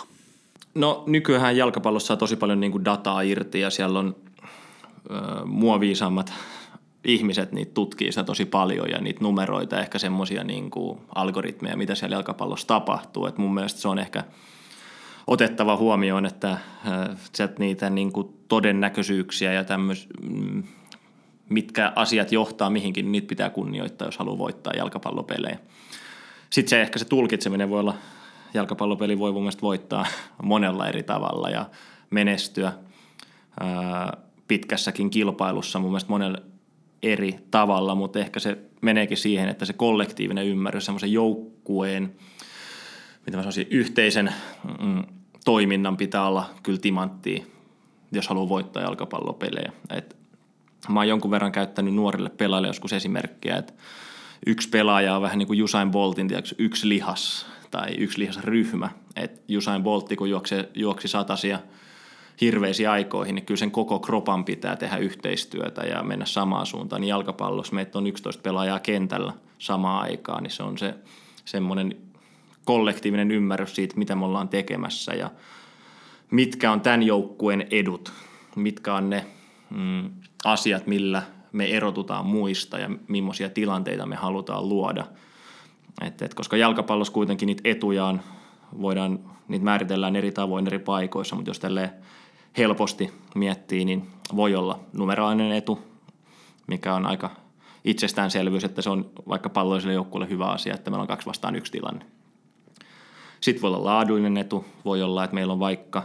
No 0.75 1.03
nykyään 1.07 1.57
jalkapallossa 1.57 2.13
on 2.13 2.17
tosi 2.17 2.35
paljon 2.35 2.59
niin 2.59 2.71
kuin 2.71 2.85
dataa 2.85 3.21
irti 3.21 3.59
ja 3.59 3.69
siellä 3.69 3.99
on 3.99 4.15
ö, 5.11 5.45
muoviisammat 5.45 6.33
ihmiset 7.03 7.51
niitä 7.51 7.73
tutkii 7.73 8.11
sitä 8.11 8.23
tosi 8.23 8.45
paljon 8.45 8.89
ja 8.89 9.01
niitä 9.01 9.23
numeroita, 9.23 9.79
ehkä 9.79 9.99
semmoisia 9.99 10.43
niin 10.43 10.71
algoritmeja, 11.15 11.77
mitä 11.77 11.95
siellä 11.95 12.15
jalkapallossa 12.15 12.67
tapahtuu. 12.67 13.25
Et 13.25 13.37
mun 13.37 13.53
mielestä 13.53 13.81
se 13.81 13.87
on 13.87 13.99
ehkä 13.99 14.23
otettava 15.27 15.77
huomioon, 15.77 16.25
että 16.25 16.51
äh, 16.51 16.59
niitä 17.59 17.89
niin 17.89 18.11
kuin 18.11 18.37
todennäköisyyksiä 18.47 19.53
ja 19.53 19.63
tämmöis, 19.63 20.07
mm, 20.21 20.63
mitkä 21.49 21.93
asiat 21.95 22.31
johtaa 22.31 22.69
mihinkin, 22.69 23.05
niin 23.05 23.11
niitä 23.11 23.27
pitää 23.27 23.49
kunnioittaa, 23.49 24.07
jos 24.07 24.17
haluaa 24.17 24.37
voittaa 24.37 24.73
jalkapallopelejä. 24.73 25.59
Sitten 26.49 26.69
se 26.69 26.81
ehkä 26.81 26.99
se 26.99 27.05
tulkitseminen 27.05 27.69
voi 27.69 27.79
olla, 27.79 27.95
jalkapallopeli 28.53 29.19
voi 29.19 29.31
mun 29.31 29.41
mielestä 29.41 29.61
voittaa 29.61 30.05
monella 30.43 30.87
eri 30.87 31.03
tavalla 31.03 31.49
ja 31.49 31.65
menestyä 32.09 32.67
äh, 32.67 34.23
pitkässäkin 34.47 35.09
kilpailussa 35.09 35.79
mun 35.79 35.89
mielestä 35.89 36.09
monella 36.09 36.37
eri 37.03 37.35
tavalla, 37.51 37.95
mutta 37.95 38.19
ehkä 38.19 38.39
se 38.39 38.57
meneekin 38.81 39.17
siihen, 39.17 39.49
että 39.49 39.65
se 39.65 39.73
kollektiivinen 39.73 40.47
ymmärrys, 40.47 40.85
semmoisen 40.85 41.13
joukkueen, 41.13 42.15
mitä 43.25 43.37
mä 43.37 43.41
sanoisin, 43.41 43.67
yhteisen 43.69 44.33
mm, 44.81 45.03
toiminnan 45.45 45.97
pitää 45.97 46.27
olla 46.27 46.49
kyllä 46.63 46.79
timanttia, 46.79 47.43
jos 48.11 48.27
haluaa 48.27 48.49
voittaa 48.49 48.83
jalkapallopelejä. 48.83 49.71
Et 49.89 50.17
mä 50.89 50.99
oon 50.99 51.07
jonkun 51.07 51.31
verran 51.31 51.51
käyttänyt 51.51 51.93
nuorille 51.93 52.29
pelaajille 52.29 52.67
joskus 52.67 52.93
esimerkkiä, 52.93 53.57
että 53.57 53.73
yksi 54.45 54.69
pelaaja 54.69 55.15
on 55.15 55.21
vähän 55.21 55.37
niin 55.37 55.47
kuin 55.47 55.63
Usain 55.63 55.91
Boltin, 55.91 56.27
tiedätkö, 56.27 56.55
yksi 56.57 56.89
lihas 56.89 57.45
tai 57.71 57.95
yksi 57.97 58.19
lihasryhmä. 58.19 58.89
Että 59.15 59.41
Usain 59.57 59.83
Boltti, 59.83 60.15
kun 60.15 60.29
juoksi, 60.29 60.55
juoksi 60.73 61.07
satasia– 61.07 61.59
hirveisiin 62.41 62.89
aikoihin, 62.89 63.35
niin 63.35 63.45
kyllä 63.45 63.57
sen 63.57 63.71
koko 63.71 63.99
kropan 63.99 64.45
pitää 64.45 64.75
tehdä 64.75 64.97
yhteistyötä 64.97 65.81
ja 65.81 66.03
mennä 66.03 66.25
samaan 66.25 66.65
suuntaan. 66.65 67.01
Niin 67.01 67.09
jalkapallossa 67.09 67.75
meitä 67.75 67.97
on 67.97 68.07
11 68.07 68.41
pelaajaa 68.41 68.79
kentällä 68.79 69.33
samaan 69.57 70.03
aikaan, 70.03 70.43
niin 70.43 70.51
se 70.51 70.63
on 70.63 70.77
se 70.77 70.95
semmoinen 71.45 71.97
kollektiivinen 72.65 73.31
ymmärrys 73.31 73.75
siitä, 73.75 73.97
mitä 73.97 74.15
me 74.15 74.25
ollaan 74.25 74.49
tekemässä 74.49 75.13
ja 75.13 75.29
mitkä 76.31 76.71
on 76.71 76.81
tämän 76.81 77.03
joukkueen 77.03 77.67
edut, 77.71 78.13
mitkä 78.55 78.95
on 78.95 79.09
ne 79.09 79.25
mm, 79.69 80.09
asiat, 80.45 80.87
millä 80.87 81.23
me 81.51 81.65
erotutaan 81.65 82.25
muista 82.25 82.79
ja 82.79 82.89
millaisia 83.07 83.49
tilanteita 83.49 84.05
me 84.05 84.15
halutaan 84.15 84.69
luoda. 84.69 85.05
Et, 86.01 86.21
et, 86.21 86.33
koska 86.33 86.57
jalkapallossa 86.57 87.13
kuitenkin 87.13 87.47
niitä 87.47 87.61
etuja 87.69 88.05
on, 88.05 88.21
voidaan, 88.81 89.19
niitä 89.47 89.65
määritellään 89.65 90.15
eri 90.15 90.31
tavoin 90.31 90.67
eri 90.67 90.79
paikoissa, 90.79 91.35
mutta 91.35 91.49
jos 91.49 91.59
tälleen 91.59 91.89
helposti 92.57 93.11
miettii, 93.35 93.85
niin 93.85 94.07
voi 94.35 94.55
olla 94.55 94.79
numeraalinen 94.93 95.51
etu, 95.51 95.79
mikä 96.67 96.93
on 96.93 97.05
aika 97.05 97.29
itsestäänselvyys, 97.83 98.63
että 98.63 98.81
se 98.81 98.89
on 98.89 99.09
vaikka 99.29 99.49
palloiselle 99.49 99.93
joukkueelle 99.93 100.29
hyvä 100.29 100.45
asia, 100.45 100.73
että 100.73 100.91
meillä 100.91 101.01
on 101.01 101.07
kaksi 101.07 101.27
vastaan 101.27 101.55
yksi 101.55 101.71
tilanne. 101.71 102.05
Sitten 103.43 103.61
voi 103.61 103.67
olla 103.67 103.83
laadullinen 103.85 104.37
etu, 104.37 104.65
voi 104.85 105.01
olla, 105.01 105.23
että 105.23 105.33
meillä 105.33 105.53
on 105.53 105.59
vaikka 105.59 106.03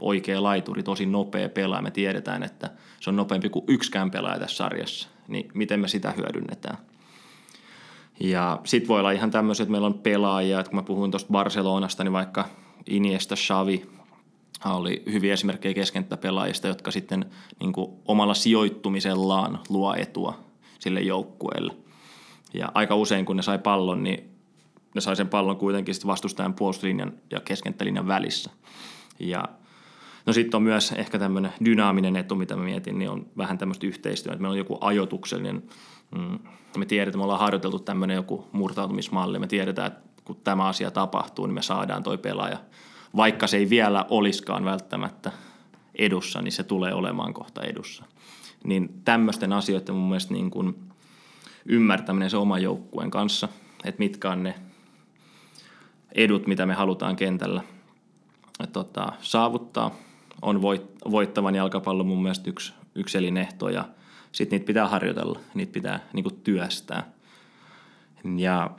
oikea 0.00 0.42
laituri, 0.42 0.82
tosi 0.82 1.06
nopea 1.06 1.48
pelaaja, 1.48 1.82
me 1.82 1.90
tiedetään, 1.90 2.42
että 2.42 2.70
se 3.00 3.10
on 3.10 3.16
nopeampi 3.16 3.48
kuin 3.48 3.64
yksikään 3.68 4.10
pelaaja 4.10 4.38
tässä 4.38 4.56
sarjassa, 4.56 5.08
niin 5.28 5.48
miten 5.54 5.80
me 5.80 5.88
sitä 5.88 6.10
hyödynnetään. 6.16 6.78
Ja 8.20 8.60
sitten 8.64 8.88
voi 8.88 9.00
olla 9.00 9.10
ihan 9.10 9.30
tämmöiset, 9.30 9.64
että 9.64 9.70
meillä 9.70 9.86
on 9.86 9.98
pelaajia, 9.98 10.60
että 10.60 10.70
kun 10.70 10.78
mä 10.78 10.82
puhuin 10.82 11.10
tuosta 11.10 11.32
Barcelonasta, 11.32 12.04
niin 12.04 12.12
vaikka 12.12 12.44
Iniesta, 12.86 13.34
Xavi, 13.34 13.86
oli 14.64 15.02
hyviä 15.12 15.32
esimerkkejä 15.32 15.74
keskenttäpelaajista, 15.74 16.68
jotka 16.68 16.90
sitten 16.90 17.24
niin 17.60 17.72
kuin 17.72 17.92
omalla 18.04 18.34
sijoittumisellaan 18.34 19.58
luo 19.68 19.94
etua 19.94 20.38
sille 20.78 21.00
joukkueelle. 21.00 21.76
Ja 22.54 22.68
aika 22.74 22.94
usein, 22.96 23.24
kun 23.24 23.36
ne 23.36 23.42
sai 23.42 23.58
pallon, 23.58 24.04
niin 24.04 24.37
ne 24.98 25.00
sai 25.00 25.16
sen 25.16 25.28
pallon 25.28 25.56
kuitenkin 25.56 25.94
sitten 25.94 26.08
vastustajan 26.08 26.54
puolustuslinjan 26.54 27.12
ja 27.30 27.40
keskenttälinjan 27.40 28.06
välissä. 28.06 28.50
Ja 29.20 29.44
no 30.26 30.32
sitten 30.32 30.58
on 30.58 30.62
myös 30.62 30.92
ehkä 30.92 31.18
tämmöinen 31.18 31.52
dynaaminen 31.64 32.16
etu, 32.16 32.34
mitä 32.34 32.56
mä 32.56 32.64
mietin, 32.64 32.98
niin 32.98 33.10
on 33.10 33.26
vähän 33.36 33.58
tämmöistä 33.58 33.86
yhteistyötä. 33.86 34.38
Meillä 34.38 34.52
on 34.52 34.58
joku 34.58 34.78
ajotuksellinen, 34.80 35.62
mm, 36.10 36.38
me 36.76 36.86
tiedetään, 36.86 37.08
että 37.08 37.18
me 37.18 37.22
ollaan 37.22 37.40
harjoiteltu 37.40 37.78
tämmöinen 37.78 38.14
joku 38.14 38.48
murtautumismalli, 38.52 39.38
me 39.38 39.46
tiedetään, 39.46 39.86
että 39.86 40.00
kun 40.24 40.36
tämä 40.44 40.66
asia 40.66 40.90
tapahtuu, 40.90 41.46
niin 41.46 41.54
me 41.54 41.62
saadaan 41.62 42.02
toi 42.02 42.18
pelaaja– 42.18 42.58
vaikka 43.16 43.46
se 43.46 43.56
ei 43.56 43.70
vielä 43.70 44.06
olisikaan 44.08 44.64
välttämättä 44.64 45.32
edussa, 45.94 46.42
niin 46.42 46.52
se 46.52 46.62
tulee 46.62 46.94
olemaan 46.94 47.34
kohta 47.34 47.62
edussa. 47.62 48.04
Niin 48.64 49.00
tämmöisten 49.04 49.52
asioiden 49.52 49.94
mun 49.94 50.08
mielestä 50.08 50.34
niin 50.34 50.50
kuin 50.50 50.74
ymmärtäminen 51.66 52.30
se 52.30 52.36
oman 52.36 52.62
joukkueen 52.62 53.10
kanssa, 53.10 53.48
että 53.84 53.98
mitkä 53.98 54.30
on 54.30 54.42
ne 54.42 54.54
edut, 56.18 56.46
mitä 56.46 56.66
me 56.66 56.74
halutaan 56.74 57.16
kentällä 57.16 57.62
tota, 58.72 59.12
saavuttaa, 59.20 59.94
on 60.42 60.62
voit, 60.62 60.82
voittavan 61.10 61.54
jalkapallon 61.54 62.06
mun 62.06 62.22
mielestä 62.22 62.50
yksi, 62.50 62.72
yksi 62.94 63.18
elinehto 63.18 63.68
ja 63.68 63.84
sitten 64.32 64.56
niitä 64.56 64.66
pitää 64.66 64.88
harjoitella, 64.88 65.40
niitä 65.54 65.72
pitää 65.72 66.00
niin 66.12 66.22
kuin 66.22 66.40
työstää. 66.44 67.10
Ja 68.36 68.70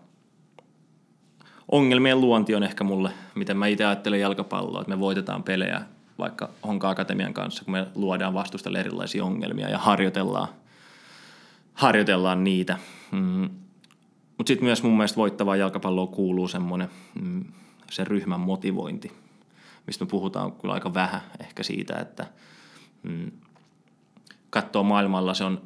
ongelmien 1.72 2.22
luonti 2.22 2.56
on 2.56 2.64
ehkä 2.64 2.84
mulle, 2.84 3.12
miten 3.36 3.58
mä 3.58 3.68
itse 3.68 3.86
ajattelen 3.86 4.20
jalkapalloa, 4.20 4.82
että 4.82 4.96
me 4.96 5.00
voitetaan 5.00 5.44
pelejä 5.44 5.82
vaikka 6.18 6.50
Honka 6.68 6.90
Akatemian 6.90 7.34
kanssa, 7.34 7.66
kun 7.66 7.72
me 7.72 7.88
luodaan 7.96 8.34
vastustalle 8.34 8.80
erilaisia 8.80 9.26
ongelmia 9.26 9.70
ja 9.70 9.78
harjoitellaan, 9.78 10.48
harjoitellaan 11.74 12.44
niitä. 12.44 12.78
Mm. 13.12 13.50
Mutta 14.40 14.48
sitten 14.50 14.66
myös 14.66 14.84
mun 14.84 14.98
mielestä 14.98 15.18
voittavaa 15.18 15.56
jalkapalloa 15.56 16.08
kuuluu 16.08 16.48
semmoinen 16.48 16.90
mm, 17.22 17.46
se 17.92 18.04
ryhmän 18.04 18.40
motivointi, 18.40 19.12
mistä 19.88 20.06
me 20.06 20.10
puhutaan 20.10 20.52
kyllä 20.52 20.74
aika 20.74 20.94
vähän 20.94 21.22
ehkä 21.40 21.64
siitä, 21.64 22.00
että 22.00 22.26
mm, 23.04 23.32
katsoo 24.50 24.84
maailmalla 24.84 25.34
se 25.34 25.44
on 25.44 25.62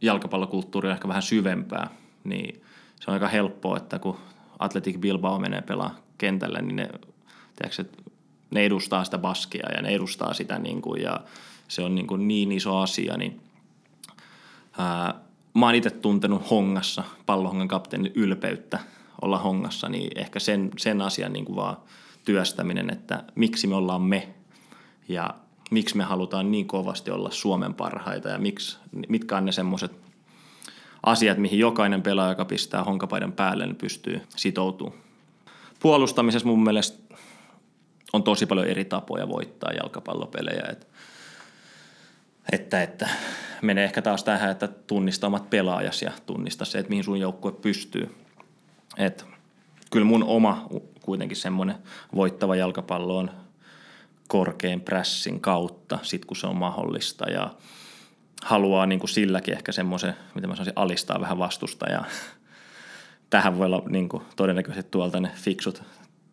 jalkapallokulttuuri 0.00 0.90
ehkä 0.90 1.08
vähän 1.08 1.22
syvempää, 1.22 1.90
niin 2.24 2.62
se 3.00 3.10
on 3.10 3.14
aika 3.14 3.28
helppoa, 3.28 3.76
että 3.76 3.98
kun 3.98 4.18
Atletic 4.58 4.98
Bilbao 5.00 5.38
menee 5.38 5.62
pelaa 5.62 5.94
kentälle, 6.18 6.62
niin 6.62 6.76
ne, 6.76 6.88
tiedätkö, 7.56 7.84
ne 8.50 8.64
edustaa 8.64 9.04
sitä 9.04 9.18
baskia 9.18 9.72
ja 9.76 9.82
ne 9.82 9.88
edustaa 9.88 10.34
sitä 10.34 10.58
niin 10.58 10.82
kuin, 10.82 11.02
ja 11.02 11.20
se 11.68 11.82
on 11.82 11.94
niin, 11.94 12.06
kuin 12.06 12.28
niin 12.28 12.52
iso 12.52 12.78
asia, 12.78 13.16
niin 13.16 13.40
ää, 14.78 15.27
mä 15.54 15.66
oon 15.66 15.74
itse 15.74 15.90
tuntenut 15.90 16.50
Hongassa, 16.50 17.04
pallohongan 17.26 17.68
kapteenin 17.68 18.12
ylpeyttä 18.14 18.78
olla 19.22 19.38
Hongassa, 19.38 19.88
niin 19.88 20.18
ehkä 20.18 20.38
sen, 20.38 20.70
sen 20.76 21.02
asian 21.02 21.32
niin 21.32 21.44
kuin 21.44 21.56
vaan 21.56 21.76
työstäminen, 22.24 22.90
että 22.90 23.24
miksi 23.34 23.66
me 23.66 23.74
ollaan 23.74 24.02
me 24.02 24.28
ja 25.08 25.34
miksi 25.70 25.96
me 25.96 26.04
halutaan 26.04 26.50
niin 26.50 26.66
kovasti 26.66 27.10
olla 27.10 27.30
Suomen 27.30 27.74
parhaita 27.74 28.28
ja 28.28 28.38
miksi, 28.38 28.78
mitkä 29.08 29.36
on 29.36 29.44
ne 29.44 29.52
semmoiset 29.52 29.92
asiat, 31.06 31.38
mihin 31.38 31.58
jokainen 31.58 32.02
pelaaja, 32.02 32.30
joka 32.30 32.44
pistää 32.44 32.84
honkapaidan 32.84 33.32
päälle, 33.32 33.66
niin 33.66 33.76
pystyy 33.76 34.20
sitoutumaan. 34.36 34.98
Puolustamisessa 35.80 36.48
mun 36.48 36.64
mielestä 36.64 37.14
on 38.12 38.22
tosi 38.22 38.46
paljon 38.46 38.66
eri 38.66 38.84
tapoja 38.84 39.28
voittaa 39.28 39.72
jalkapallopelejä. 39.72 40.66
Että, 40.72 40.86
että, 42.52 42.82
että 42.82 43.08
menee 43.62 43.84
ehkä 43.84 44.02
taas 44.02 44.24
tähän, 44.24 44.50
että 44.50 44.68
tunnista 44.68 45.26
omat 45.26 45.50
pelaajasi 45.50 46.04
ja 46.04 46.12
tunnista 46.26 46.64
se, 46.64 46.78
että 46.78 46.90
mihin 46.90 47.04
sun 47.04 47.20
joukkue 47.20 47.52
pystyy. 47.52 48.14
Et 48.96 49.26
kyllä 49.90 50.06
mun 50.06 50.24
oma 50.24 50.66
kuitenkin 51.02 51.36
semmoinen 51.36 51.76
voittava 52.14 52.56
jalkapallo 52.56 53.18
on 53.18 53.30
korkean 54.28 54.80
prässin 54.80 55.40
kautta, 55.40 55.98
sit 56.02 56.24
kun 56.24 56.36
se 56.36 56.46
on 56.46 56.56
mahdollista 56.56 57.30
ja 57.30 57.50
haluaa 58.44 58.86
niin 58.86 59.00
kuin 59.00 59.10
silläkin 59.10 59.54
ehkä 59.54 59.72
semmoisen, 59.72 60.14
mitä 60.34 60.46
mä 60.46 60.54
sanoisin, 60.54 60.72
alistaa 60.76 61.20
vähän 61.20 61.38
vastustajaa. 61.38 62.04
Tähän 63.30 63.58
voi 63.58 63.66
olla 63.66 63.82
niin 63.88 64.08
kuin, 64.08 64.22
todennäköisesti 64.36 64.90
tuolta 64.90 65.20
ne 65.20 65.30
fiksut 65.34 65.82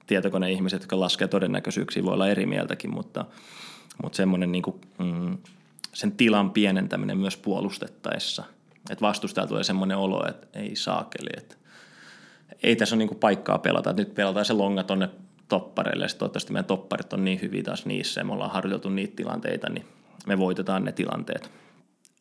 tietokoneihmiset, 0.07 0.81
jotka 0.81 0.99
laskee 0.99 1.27
todennäköisyyksiä, 1.27 2.03
voi 2.03 2.13
olla 2.13 2.27
eri 2.27 2.45
mieltäkin, 2.45 2.93
mutta, 2.93 3.25
mutta 4.03 4.15
semmoinen 4.15 4.51
niin 4.51 4.61
kuin, 4.61 4.81
mm, 4.97 5.37
sen 5.93 6.11
tilan 6.11 6.51
pienentäminen 6.51 7.17
myös 7.17 7.37
puolustettaessa. 7.37 8.43
Että 8.89 9.01
vastustaja 9.01 9.47
tulee 9.47 9.63
semmoinen 9.63 9.97
olo, 9.97 10.27
että 10.27 10.59
ei 10.59 10.75
saakeli, 10.75 11.29
että 11.37 11.55
ei 12.63 12.75
tässä 12.75 12.95
ole 12.95 12.99
niin 12.99 13.07
kuin 13.07 13.19
paikkaa 13.19 13.57
pelata. 13.57 13.93
Nyt 13.93 14.15
pelataan 14.15 14.45
se 14.45 14.53
longa 14.53 14.83
tonne 14.83 15.09
toppareille 15.47 16.05
ja 16.05 16.09
toivottavasti 16.17 16.53
meidän 16.53 16.65
topparit 16.65 17.13
on 17.13 17.25
niin 17.25 17.41
hyviä 17.41 17.63
taas 17.63 17.85
niissä 17.85 18.21
ja 18.21 18.25
me 18.25 18.33
ollaan 18.33 18.51
harjoiteltu 18.51 18.89
niitä 18.89 19.15
tilanteita, 19.15 19.69
niin 19.69 19.85
me 20.27 20.37
voitetaan 20.37 20.83
ne 20.83 20.91
tilanteet. 20.91 21.51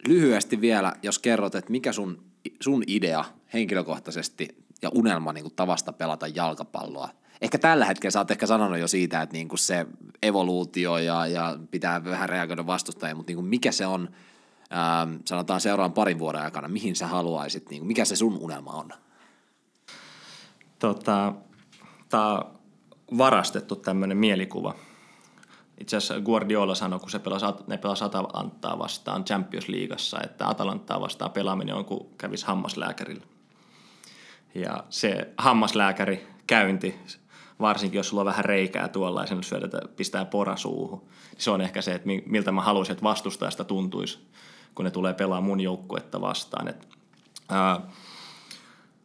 Lyhyesti 0.09 0.61
vielä, 0.61 0.93
jos 1.03 1.19
kerrot, 1.19 1.55
että 1.55 1.71
mikä 1.71 1.93
sun, 1.93 2.25
sun 2.61 2.83
idea 2.87 3.25
henkilökohtaisesti 3.53 4.49
ja 4.83 4.91
unelma 4.95 5.33
niin 5.33 5.45
kuin 5.45 5.55
tavasta 5.55 5.93
pelata 5.93 6.27
jalkapalloa 6.27 7.09
ehkä 7.41 7.59
tällä 7.59 7.85
hetkellä 7.85 8.11
sä 8.11 8.19
oot 8.19 8.31
ehkä 8.31 8.47
sanonut 8.47 8.79
jo 8.79 8.89
siitä, 8.89 9.23
että 9.23 9.33
niin 9.33 9.49
kuin 9.49 9.59
se 9.59 9.87
evoluutio 10.23 10.99
ja, 10.99 11.27
ja 11.27 11.59
pitää 11.71 12.05
vähän 12.05 12.29
reagoida 12.29 12.67
vastustajia, 12.67 13.15
mutta 13.15 13.31
niin 13.31 13.37
kuin 13.37 13.47
mikä 13.47 13.73
se 13.73 13.87
on, 13.87 14.09
ähm, 14.73 15.17
sanotaan 15.25 15.61
seuraavan 15.61 15.93
parin 15.93 16.19
vuoden 16.19 16.43
aikana, 16.43 16.69
mihin 16.69 16.97
sä 16.97 17.07
haluaisit, 17.07 17.71
niin 17.71 17.81
kuin 17.81 17.87
mikä 17.87 18.05
se 18.05 18.17
sun 18.17 18.39
unelma 18.39 18.71
on? 18.71 18.89
Tota, 20.79 21.33
Tämä 22.15 22.35
on 22.35 22.59
varastettu 23.19 23.77
tämmöinen 23.77 24.17
mielikuva. 24.17 24.75
Itse 25.81 25.97
asiassa 25.97 26.21
Guardiola 26.21 26.75
sanoi, 26.75 27.01
kun 27.01 27.11
se 27.11 27.19
pelasi, 27.19 27.47
ne 27.67 27.79
pelasi 27.79 28.05
Atalantaa 28.05 28.79
vastaan 28.79 29.25
Champions 29.25 29.69
Leagueassa, 29.69 30.21
että 30.25 30.49
Atalantaa 30.49 31.01
vastaan 31.01 31.31
pelaaminen 31.31 31.75
on 31.75 31.85
kuin 31.85 32.07
kävisi 32.19 32.47
hammaslääkärillä. 32.47 33.25
Ja 34.55 34.85
se 34.91 35.33
hammaslääkäri 35.39 36.27
käynti 36.47 36.95
varsinkin 37.61 37.99
jos 37.99 38.09
sulla 38.09 38.21
on 38.21 38.27
vähän 38.27 38.45
reikää 38.45 38.89
tuolla 38.89 39.21
ja 39.21 39.27
sen 39.27 39.45
syödä, 39.45 39.69
pistää 39.97 40.25
pora 40.25 40.57
suuhun. 40.57 41.03
Se 41.39 41.51
on 41.51 41.61
ehkä 41.61 41.83
se, 41.83 41.95
että 41.95 42.09
miltä 42.27 42.53
mä 42.53 42.63
haluaisin, 42.63 42.93
että 42.93 43.03
vastustajasta 43.03 43.65
tuntuisi, 43.65 44.19
kun 44.75 44.85
ne 44.85 44.91
tulee 44.91 45.15
pelaa 45.15 45.41
mun 45.41 45.61
joukkuetta 45.61 46.21
vastaan. 46.21 46.75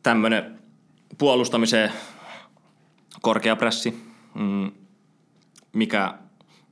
Tämmöinen 0.03 0.60
puolustamiseen 1.18 1.91
korkea 3.22 3.56
pressi, 3.56 4.03
mm, 4.34 4.72
mikä 5.74 6.13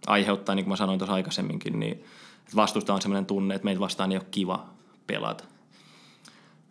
aiheuttaa, 0.07 0.55
niin 0.55 0.65
kuin 0.65 0.71
mä 0.71 0.75
sanoin 0.75 0.99
tuossa 0.99 1.13
aikaisemminkin, 1.13 1.79
niin 1.79 2.03
vastusta 2.55 2.93
on 2.93 3.01
sellainen 3.01 3.25
tunne, 3.25 3.55
että 3.55 3.65
meitä 3.65 3.79
vastaan 3.79 4.11
ei 4.11 4.17
ole 4.17 4.25
kiva 4.31 4.69
pelata 5.07 5.43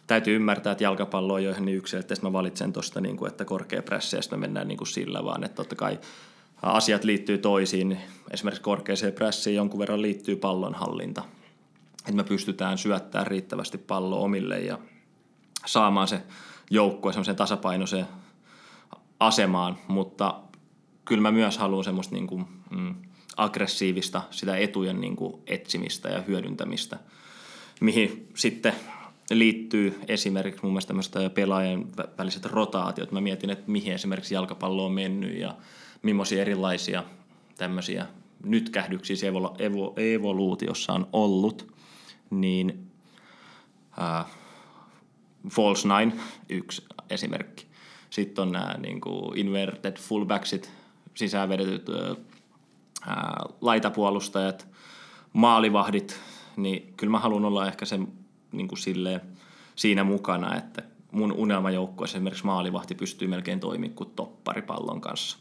täytyy 0.06 0.36
ymmärtää, 0.36 0.72
että 0.72 0.84
jalkapallo 0.84 1.34
on 1.34 1.44
joihin 1.44 1.64
niin 1.64 1.78
yksilöitä, 1.78 2.14
että 2.14 2.26
mä 2.26 2.32
valitsen 2.32 2.72
tuosta, 2.72 3.00
niin 3.00 3.16
kuin, 3.16 3.30
että 3.30 3.44
korkea 3.44 3.82
pressi 3.82 4.16
ja 4.16 4.22
me 4.30 4.36
mennään 4.36 4.68
niin 4.68 4.78
kuin 4.78 4.88
sillä, 4.88 5.24
vaan 5.24 5.44
että 5.44 5.56
totta 5.56 5.76
kai 5.76 5.98
asiat 6.62 7.04
liittyy 7.04 7.38
toisiin. 7.38 7.98
Esimerkiksi 8.30 8.62
korkeaseen 8.62 9.12
pressiin 9.12 9.56
jonkun 9.56 9.80
verran 9.80 10.02
liittyy 10.02 10.36
pallonhallinta. 10.36 11.22
Että 11.98 12.12
me 12.12 12.24
pystytään 12.24 12.78
syöttämään 12.78 13.26
riittävästi 13.26 13.78
pallo 13.78 14.22
omille 14.22 14.60
ja 14.60 14.78
saamaan 15.66 16.08
se 16.08 16.22
joukkue 16.70 17.12
semmoiseen 17.12 17.36
tasapainoiseen 17.36 18.06
asemaan, 19.20 19.78
mutta 19.88 20.40
kyllä 21.04 21.22
mä 21.22 21.32
myös 21.32 21.58
haluan 21.58 21.84
semmoista 21.84 22.14
niin 22.14 22.26
kuin, 22.26 22.44
mm, 22.70 22.94
aggressiivista, 23.36 24.22
sitä 24.30 24.56
etujen 24.56 25.00
niin 25.00 25.16
kuin 25.16 25.42
etsimistä 25.46 26.08
ja 26.08 26.22
hyödyntämistä, 26.22 26.98
mihin 27.80 28.28
sitten 28.34 28.74
liittyy 29.30 30.00
esimerkiksi 30.08 30.62
mun 30.62 30.72
mielestä 30.72 30.88
tämmöistä 30.88 31.30
pelaajien 31.30 31.86
väliset 32.18 32.44
rotaatiot. 32.44 33.12
Mä 33.12 33.20
mietin, 33.20 33.50
että 33.50 33.70
mihin 33.70 33.92
esimerkiksi 33.92 34.34
jalkapallo 34.34 34.86
on 34.86 34.92
mennyt 34.92 35.38
ja 35.38 35.56
millaisia 36.02 36.42
erilaisia 36.42 37.04
tämmöisiä 37.56 38.06
nytkähdyksiä 38.44 39.28
evo, 39.28 39.56
evo, 39.58 39.94
evoluutiossa 39.96 40.92
on 40.92 41.08
ollut, 41.12 41.74
niin 42.30 42.90
äh, 43.98 44.26
False 45.50 45.88
Nine, 45.88 46.12
yksi 46.48 46.84
esimerkki. 47.10 47.66
Sitten 48.10 48.42
on 48.42 48.52
nämä 48.52 48.74
niin 48.78 49.00
kuin 49.00 49.38
inverted 49.38 49.96
fullbacksit, 49.96 50.70
sisäänvedetyt 51.14 51.88
äh, 51.88 52.16
laitapuolustajat, 53.60 54.68
maalivahdit, 55.32 56.20
niin 56.56 56.94
kyllä 56.96 57.10
mä 57.10 57.18
haluan 57.18 57.44
olla 57.44 57.66
ehkä 57.66 57.84
sen 57.84 58.08
niin 58.56 58.68
kuin 58.68 58.78
silleen, 58.78 59.20
siinä 59.76 60.04
mukana, 60.04 60.56
että 60.56 60.82
mun 61.12 61.32
unelmajoukkueessa 61.32 62.16
esimerkiksi 62.16 62.46
maalivahti 62.46 62.94
pystyy 62.94 63.28
melkein 63.28 63.60
toimimaan 63.60 63.94
kuin 63.94 64.10
toppari 64.10 64.62
pallon 64.62 65.00
kanssa. 65.00 65.38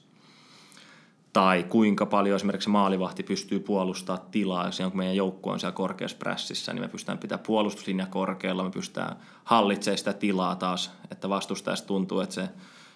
Tai 1.34 1.64
kuinka 1.64 2.06
paljon 2.06 2.36
esimerkiksi 2.36 2.70
maalivahti 2.70 3.24
pystyy 3.24 3.60
puolustamaan 3.60 4.28
tilaa, 4.32 4.66
jos 4.66 4.94
meidän 4.94 5.16
joukkue 5.16 5.54
on 5.54 5.60
siellä 5.60 5.76
korkeassa 5.76 6.18
prässissä, 6.18 6.74
niin 6.74 6.82
me 6.82 6.88
pystytään 6.88 7.18
pitää 7.18 7.38
puolustuslinja 7.38 8.06
korkealla, 8.06 8.64
me 8.64 8.70
pystytään 8.70 9.18
hallitsemaan 9.44 9.98
sitä 9.98 10.14
tilaa 10.14 10.56
taas, 10.56 10.92
että 11.12 11.30
vastustajasta 11.30 11.88
tuntuu, 11.88 12.20
että 12.20 12.36
se 12.36 12.50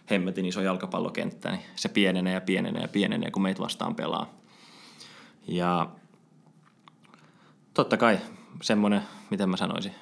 hemmetin 0.09 0.45
iso 0.45 0.61
jalkapallokenttä, 0.61 1.51
niin 1.51 1.61
se 1.75 1.89
pienenee 1.89 2.33
ja 2.33 2.41
pienenee 2.41 2.81
ja 2.81 2.87
pienenee, 2.87 3.31
kun 3.31 3.41
meitä 3.41 3.61
vastaan 3.61 3.95
pelaa. 3.95 4.33
Ja 5.47 5.89
totta 7.73 7.97
kai 7.97 8.19
semmoinen, 8.61 9.01
miten 9.29 9.49
mä 9.49 9.57
sanoisin, 9.57 9.95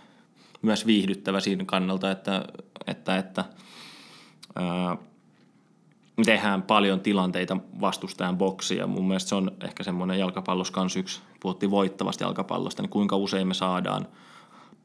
myös 0.61 0.85
viihdyttävä 0.85 1.39
siinä 1.39 1.65
kannalta, 1.65 2.11
että, 2.11 2.45
että, 2.87 3.17
että 3.17 3.45
ää, 4.55 4.97
tehdään 6.25 6.61
paljon 6.61 6.99
tilanteita 6.99 7.57
vastustajan 7.81 8.37
boksia. 8.37 8.87
Mun 8.87 9.07
mielestä 9.07 9.29
se 9.29 9.35
on 9.35 9.51
ehkä 9.63 9.83
semmoinen 9.83 10.19
jalkapallos 10.19 10.71
kanssa 10.71 10.99
yksi, 10.99 11.21
puhuttiin 11.39 11.71
voittavasta 11.71 12.23
jalkapallosta, 12.23 12.81
niin 12.81 12.89
kuinka 12.89 13.15
usein 13.15 13.47
me 13.47 13.53
saadaan 13.53 14.07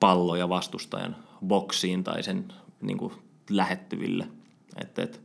palloja 0.01 0.49
vastustajan 0.49 1.17
boksiin 1.47 2.05
tai 2.05 2.23
sen 2.23 2.53
niin 2.81 2.99
kuin, 2.99 3.13
lähettyville. 3.51 4.29
Et, 4.81 4.99
et, 4.99 5.21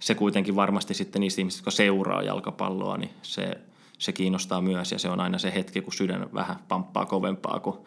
se 0.00 0.14
kuitenkin 0.14 0.56
varmasti 0.56 0.94
sitten 0.94 1.20
niistä 1.20 1.40
ihmisistä, 1.40 1.60
jotka 1.60 1.70
seuraa 1.70 2.22
jalkapalloa, 2.22 2.96
niin 2.96 3.10
se, 3.22 3.60
se 3.98 4.12
kiinnostaa 4.12 4.60
myös 4.60 4.92
ja 4.92 4.98
se 4.98 5.08
on 5.08 5.20
aina 5.20 5.38
se 5.38 5.54
hetki, 5.54 5.80
kun 5.80 5.92
sydän 5.92 6.28
vähän 6.34 6.56
pamppaa 6.68 7.06
kovempaa, 7.06 7.60
kun 7.60 7.84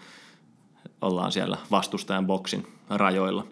ollaan 1.02 1.32
siellä 1.32 1.58
vastustajan 1.72 2.28
boksin 2.28 2.68
rajoilla. 2.90 3.48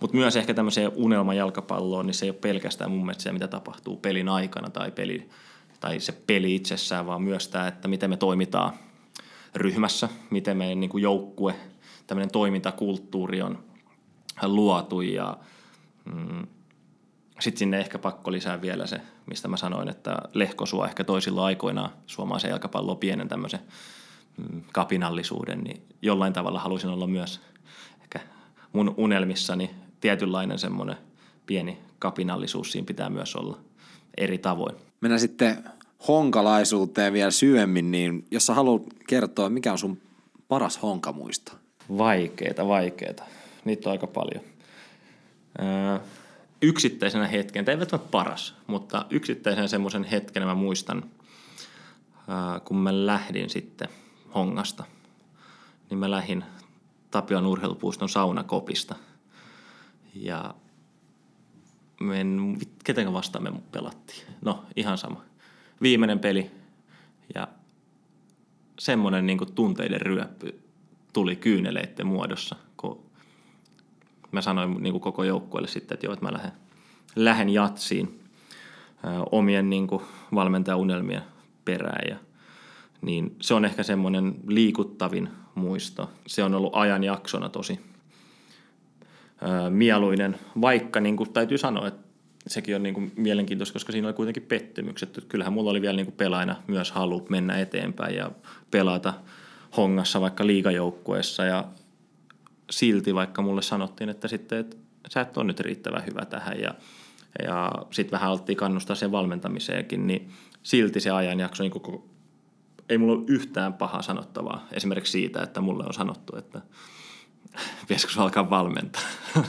Mutta 0.00 0.16
myös 0.16 0.36
ehkä 0.36 0.54
tämmöiseen 0.54 0.92
unelmajalkapalloon, 0.94 2.06
niin 2.06 2.14
se 2.14 2.26
ei 2.26 2.30
ole 2.30 2.38
pelkästään 2.40 2.90
mun 2.90 3.00
mielestä 3.00 3.22
se, 3.22 3.32
mitä 3.32 3.48
tapahtuu 3.48 3.96
pelin 3.96 4.28
aikana 4.28 4.70
tai, 4.70 4.90
peli, 4.90 5.28
tai 5.80 6.00
se 6.00 6.12
peli 6.12 6.54
itsessään, 6.54 7.06
vaan 7.06 7.22
myös 7.22 7.48
tämä, 7.48 7.68
että 7.68 7.88
miten 7.88 8.10
me 8.10 8.16
toimitaan 8.16 8.72
ryhmässä, 9.54 10.08
miten 10.30 10.56
meidän 10.56 10.80
niin 10.80 10.90
kuin 10.90 11.02
joukkue, 11.02 11.54
tämmöinen 12.06 12.30
toimintakulttuuri 12.30 13.42
on 13.42 13.64
luotu 14.42 15.00
ja 15.00 15.36
mm, 16.04 16.46
sitten 17.40 17.58
sinne 17.58 17.80
ehkä 17.80 17.98
pakko 17.98 18.32
lisää 18.32 18.60
vielä 18.60 18.86
se, 18.86 19.00
mistä 19.26 19.48
mä 19.48 19.56
sanoin, 19.56 19.88
että 19.88 20.16
Lehkosua 20.32 20.86
ehkä 20.86 21.04
toisilla 21.04 21.44
aikoina 21.44 21.90
suomalaisen 22.06 22.48
jalkapalloon 22.48 22.98
pienen 22.98 23.28
tämmöisen 23.28 23.60
Mm, 23.60 24.03
kapinallisuuden, 24.72 25.60
niin 25.60 25.82
jollain 26.02 26.32
tavalla 26.32 26.58
halusin 26.58 26.90
olla 26.90 27.06
myös 27.06 27.40
ehkä 28.02 28.20
mun 28.72 28.94
unelmissani 28.96 29.70
tietynlainen 30.00 30.58
semmoinen 30.58 30.96
pieni 31.46 31.78
kapinallisuus 31.98 32.72
siinä 32.72 32.86
pitää 32.86 33.10
myös 33.10 33.36
olla 33.36 33.58
eri 34.16 34.38
tavoin. 34.38 34.76
Mennään 35.00 35.20
sitten 35.20 35.64
honkalaisuuteen 36.08 37.12
vielä 37.12 37.30
syvemmin, 37.30 37.90
niin 37.90 38.26
jos 38.30 38.46
sä 38.46 38.54
haluat 38.54 38.82
kertoa, 39.08 39.48
mikä 39.48 39.72
on 39.72 39.78
sun 39.78 39.98
paras 40.48 40.82
honkamuisto? 40.82 41.52
Vaikeeta, 41.98 42.68
vaikeeta. 42.68 43.24
Niitä 43.64 43.88
on 43.88 43.92
aika 43.92 44.06
paljon. 44.06 44.44
Öö, 45.62 45.98
yksittäisenä 46.62 47.26
hetken, 47.26 47.64
tai 47.64 47.74
ei 47.74 47.78
välttämättä 47.78 48.10
paras, 48.10 48.54
mutta 48.66 49.06
yksittäisenä 49.10 49.68
semmoisen 49.68 50.04
hetken 50.04 50.42
mä 50.42 50.54
muistan, 50.54 51.02
öö, 52.28 52.60
kun 52.64 52.76
mä 52.76 53.06
lähdin 53.06 53.50
sitten– 53.50 53.88
Hongasta, 54.34 54.84
niin 55.90 55.98
mä 55.98 56.10
lähdin 56.10 56.44
Tapion 57.10 57.46
urheilupuiston 57.46 58.08
saunakopista. 58.08 58.94
Ja 60.14 60.54
en, 62.14 62.58
keten 62.84 63.12
vastaan 63.12 63.44
me 63.44 63.52
pelattiin? 63.72 64.26
No, 64.40 64.64
ihan 64.76 64.98
sama. 64.98 65.22
Viimeinen 65.82 66.18
peli 66.18 66.50
ja 67.34 67.48
semmoinen 68.78 69.26
niin 69.26 69.54
tunteiden 69.54 70.00
ryöppy 70.00 70.60
tuli 71.12 71.36
kyyneleiden 71.36 72.06
muodossa, 72.06 72.56
kun 72.76 73.04
mä 74.32 74.40
sanoin 74.40 74.82
niin 74.82 75.00
koko 75.00 75.24
joukkueelle 75.24 75.68
sitten, 75.68 75.94
että 75.94 76.06
joo, 76.06 76.12
että 76.12 76.24
mä 76.24 76.32
lähden, 76.32 76.52
lähden 77.16 77.48
jatsiin 77.48 78.20
omien 79.32 79.70
niin 79.70 79.88
valmentajaunelmien 80.34 81.22
perään 81.64 82.08
ja 82.08 82.16
niin 83.04 83.36
se 83.40 83.54
on 83.54 83.64
ehkä 83.64 83.82
semmoinen 83.82 84.34
liikuttavin 84.46 85.28
muisto. 85.54 86.10
Se 86.26 86.44
on 86.44 86.54
ollut 86.54 86.76
ajanjaksona 86.76 87.48
tosi 87.48 87.80
mieluinen, 89.70 90.38
vaikka 90.60 91.00
niin 91.00 91.16
kuin 91.16 91.32
täytyy 91.32 91.58
sanoa, 91.58 91.88
että 91.88 92.04
sekin 92.46 92.76
on 92.76 92.82
niin 92.82 92.94
kuin 92.94 93.12
mielenkiintoista, 93.16 93.72
koska 93.72 93.92
siinä 93.92 94.08
oli 94.08 94.14
kuitenkin 94.14 94.42
pettymykset. 94.42 95.24
Kyllähän 95.28 95.52
mulla 95.52 95.70
oli 95.70 95.82
vielä 95.82 95.96
niin 95.96 96.06
kuin 96.06 96.16
pelaajana 96.16 96.56
myös 96.66 96.92
halu 96.92 97.26
mennä 97.28 97.58
eteenpäin 97.58 98.16
ja 98.16 98.30
pelata 98.70 99.14
hongassa 99.76 100.20
vaikka 100.20 100.46
liigajoukkueessa 100.46 101.44
ja 101.44 101.64
silti 102.70 103.14
vaikka 103.14 103.42
mulle 103.42 103.62
sanottiin, 103.62 104.10
että 104.10 104.28
sitten, 104.28 104.58
että 104.58 104.76
sä 105.10 105.20
et 105.20 105.36
ole 105.36 105.44
nyt 105.46 105.60
riittävän 105.60 106.06
hyvä 106.06 106.24
tähän 106.24 106.60
ja, 106.60 106.74
ja 107.44 107.72
sitten 107.90 108.12
vähän 108.12 108.30
alettiin 108.30 108.56
kannustaa 108.56 108.96
sen 108.96 109.12
valmentamiseenkin, 109.12 110.06
niin 110.06 110.30
silti 110.62 111.00
se 111.00 111.10
ajanjakso, 111.10 111.62
niin 111.62 112.04
ei 112.88 112.98
mulla 112.98 113.12
ole 113.12 113.24
yhtään 113.26 113.72
pahaa 113.72 114.02
sanottavaa 114.02 114.66
esimerkiksi 114.72 115.12
siitä, 115.12 115.42
että 115.42 115.60
mulle 115.60 115.84
on 115.86 115.94
sanottu, 115.94 116.36
että 116.36 116.60
pitäisikö 117.88 118.12
alkaa 118.16 118.50
valmentaa. 118.50 119.02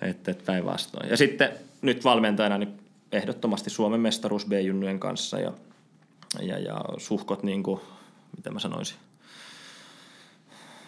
että, 0.00 0.30
että 0.30 0.44
päinvastoin. 0.46 1.10
Ja 1.10 1.16
sitten 1.16 1.52
nyt 1.82 2.04
valmentajana 2.04 2.58
niin 2.58 2.80
ehdottomasti 3.12 3.70
Suomen 3.70 4.00
mestaruus 4.00 4.46
B-junnujen 4.46 5.00
kanssa 5.00 5.40
ja, 5.40 5.52
ja, 6.40 6.58
ja 6.58 6.84
suhkot, 6.98 7.42
niin 7.42 7.62
kuin, 7.62 7.80
mitä 8.36 8.50
mä 8.50 8.58
sanoisin, 8.58 8.96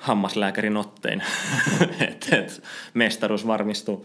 hammaslääkärin 0.00 0.76
ottein. 0.76 1.22
et, 2.08 2.28
et, 2.32 2.62
mestaruus 2.94 3.46
varmistui 3.46 4.02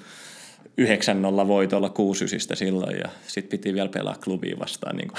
9-0 0.82 1.48
voitolla 1.48 1.90
6 1.90 2.26
silloin 2.40 2.98
ja 2.98 3.10
sitten 3.28 3.60
piti 3.60 3.74
vielä 3.74 3.90
pelaa 3.90 4.16
klubiin 4.24 4.60
vastaan, 4.60 4.96
niin 4.96 5.12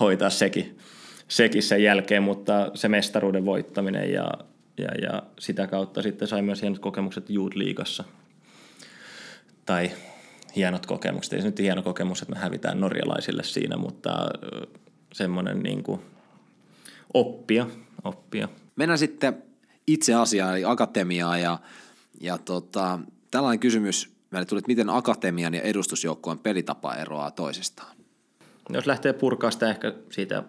hoitaa 0.00 0.30
sekin, 0.30 0.78
sekin 1.28 1.62
sen 1.62 1.82
jälkeen, 1.82 2.22
mutta 2.22 2.70
se 2.74 2.88
mestaruuden 2.88 3.44
voittaminen 3.44 4.12
ja, 4.12 4.30
ja, 4.78 4.88
ja 5.02 5.22
sitä 5.38 5.66
kautta 5.66 6.02
sitten 6.02 6.28
sai 6.28 6.42
myös 6.42 6.62
hienot 6.62 6.78
kokemukset 6.78 7.30
Youth 7.30 7.56
Liigassa. 7.56 8.04
Tai 9.66 9.90
hienot 10.56 10.86
kokemukset. 10.86 11.32
Ei 11.32 11.40
se 11.40 11.46
nyt 11.46 11.58
hieno 11.58 11.82
kokemus, 11.82 12.22
että 12.22 12.34
me 12.34 12.40
hävitään 12.40 12.80
norjalaisille 12.80 13.42
siinä, 13.42 13.76
mutta 13.76 14.10
semmoinen 15.12 15.62
niin 15.62 15.82
kuin 15.82 16.00
oppia, 17.14 17.66
oppia. 18.04 18.48
Mennään 18.76 18.98
sitten 18.98 19.42
itse 19.86 20.14
asiaan, 20.14 20.52
eli 20.52 20.64
akatemiaa 20.64 21.38
ja, 21.38 21.58
ja 22.20 22.38
tota, 22.38 22.98
tällainen 23.30 23.60
kysymys 23.60 24.14
meille 24.30 24.46
tuli, 24.46 24.58
että 24.58 24.68
miten 24.68 24.90
akatemian 24.90 25.54
ja 25.54 25.62
edustusjoukkueen 25.62 26.38
pelitapa 26.38 26.94
eroaa 26.94 27.30
toisistaan? 27.30 27.96
Jos 28.68 28.86
lähtee 28.86 29.12
purkaa 29.12 29.50
sitä 29.50 29.70
ehkä 29.70 29.92
siitä 30.10 30.42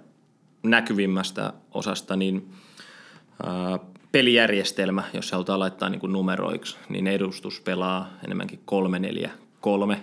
näkyvimmästä 0.69 1.53
osasta, 1.71 2.15
niin 2.15 2.49
pelijärjestelmä, 4.11 5.03
jos 5.13 5.31
halutaan 5.31 5.59
laittaa 5.59 5.89
niin 5.89 5.99
kuin 5.99 6.13
numeroiksi, 6.13 6.77
niin 6.89 7.07
edustus 7.07 7.61
pelaa 7.61 8.09
enemmänkin 8.25 8.59
3-4-3 9.93 9.97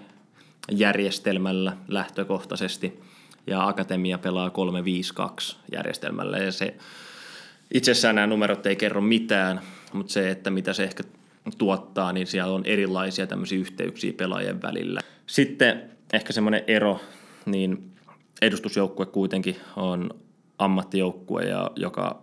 järjestelmällä 0.70 1.76
lähtökohtaisesti 1.88 3.00
ja 3.46 3.68
akatemia 3.68 4.18
pelaa 4.18 4.48
3-5-2 4.48 5.56
järjestelmällä 5.72 6.38
ja 6.38 6.52
se 6.52 6.76
itsessään 7.74 8.14
nämä 8.14 8.26
numerot 8.26 8.66
ei 8.66 8.76
kerro 8.76 9.00
mitään, 9.00 9.60
mutta 9.92 10.12
se, 10.12 10.30
että 10.30 10.50
mitä 10.50 10.72
se 10.72 10.84
ehkä 10.84 11.02
tuottaa, 11.58 12.12
niin 12.12 12.26
siellä 12.26 12.52
on 12.52 12.62
erilaisia 12.64 13.26
tämmöisiä 13.26 13.58
yhteyksiä 13.58 14.12
pelaajien 14.12 14.62
välillä. 14.62 15.00
Sitten 15.26 15.82
ehkä 16.12 16.32
semmoinen 16.32 16.64
ero, 16.66 17.00
niin 17.46 17.92
edustusjoukkue 18.42 19.06
kuitenkin 19.06 19.56
on 19.76 20.10
ammattijoukkue, 20.58 21.44
ja 21.44 21.70
joka 21.76 22.22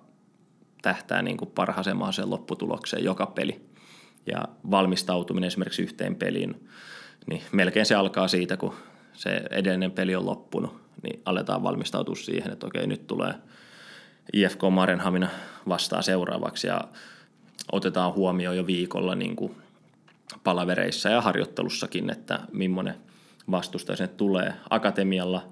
tähtää 0.81 1.21
niin 1.21 1.37
kuin 1.37 1.51
parhaaseen 1.51 1.97
mahdolliseen 1.97 2.29
lopputulokseen 2.29 3.03
joka 3.03 3.25
peli. 3.25 3.69
Ja 4.25 4.43
valmistautuminen 4.71 5.47
esimerkiksi 5.47 5.81
yhteen 5.81 6.15
peliin, 6.15 6.67
niin 7.27 7.41
melkein 7.51 7.85
se 7.85 7.95
alkaa 7.95 8.27
siitä, 8.27 8.57
kun 8.57 8.73
se 9.13 9.41
edellinen 9.51 9.91
peli 9.91 10.15
on 10.15 10.25
loppunut, 10.25 10.81
niin 11.03 11.21
aletaan 11.25 11.63
valmistautua 11.63 12.15
siihen, 12.15 12.51
että 12.53 12.67
okei, 12.67 12.87
nyt 12.87 13.07
tulee 13.07 13.33
IFK 14.33 14.61
Marenhamina 14.71 15.27
vastaa 15.67 16.01
seuraavaksi 16.01 16.67
ja 16.67 16.81
otetaan 17.71 18.13
huomioon 18.13 18.57
jo 18.57 18.67
viikolla 18.67 19.15
niin 19.15 19.35
kuin 19.35 19.55
palavereissa 20.43 21.09
ja 21.09 21.21
harjoittelussakin, 21.21 22.09
että 22.09 22.39
millainen 22.51 22.95
vastustaja 23.51 23.97
sinne 23.97 24.13
tulee. 24.17 24.53
Akatemialla 24.69 25.43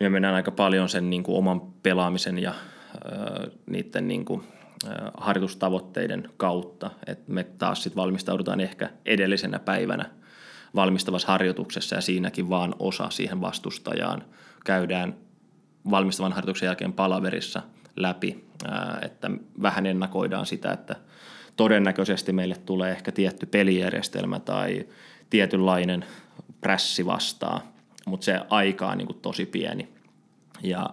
me 0.00 0.08
mennään 0.08 0.34
aika 0.34 0.50
paljon 0.50 0.88
sen 0.88 1.10
niin 1.10 1.22
kuin 1.22 1.38
oman 1.38 1.60
pelaamisen 1.60 2.38
ja 2.38 2.50
äh, 2.50 3.50
niiden 3.66 4.08
niin 4.08 4.24
kuin, 4.24 4.42
äh, 4.86 4.92
harjoitustavoitteiden 5.16 6.30
kautta. 6.36 6.90
Et 7.06 7.28
me 7.28 7.44
taas 7.44 7.82
sitten 7.82 8.02
valmistaudutaan 8.02 8.60
ehkä 8.60 8.90
edellisenä 9.06 9.58
päivänä 9.58 10.10
valmistavassa 10.74 11.28
harjoituksessa 11.28 11.96
ja 11.96 12.00
siinäkin 12.00 12.50
vaan 12.50 12.74
osa 12.78 13.10
siihen 13.10 13.40
vastustajaan. 13.40 14.24
Käydään 14.64 15.14
valmistavan 15.90 16.32
harjoituksen 16.32 16.66
jälkeen 16.66 16.92
palaverissa 16.92 17.62
läpi, 17.96 18.44
että 19.02 19.30
vähän 19.62 19.86
ennakoidaan 19.86 20.46
sitä, 20.46 20.72
että 20.72 20.96
todennäköisesti 21.56 22.32
meille 22.32 22.56
tulee 22.66 22.92
ehkä 22.92 23.12
tietty 23.12 23.46
pelijärjestelmä 23.46 24.40
tai 24.40 24.86
tietynlainen 25.30 26.04
prässi 26.60 27.06
vastaa, 27.06 27.75
mutta 28.06 28.24
se 28.24 28.40
aika 28.50 28.88
on 28.88 28.98
niin 28.98 29.06
kuin 29.06 29.18
tosi 29.22 29.46
pieni. 29.46 29.88
Ja, 30.62 30.90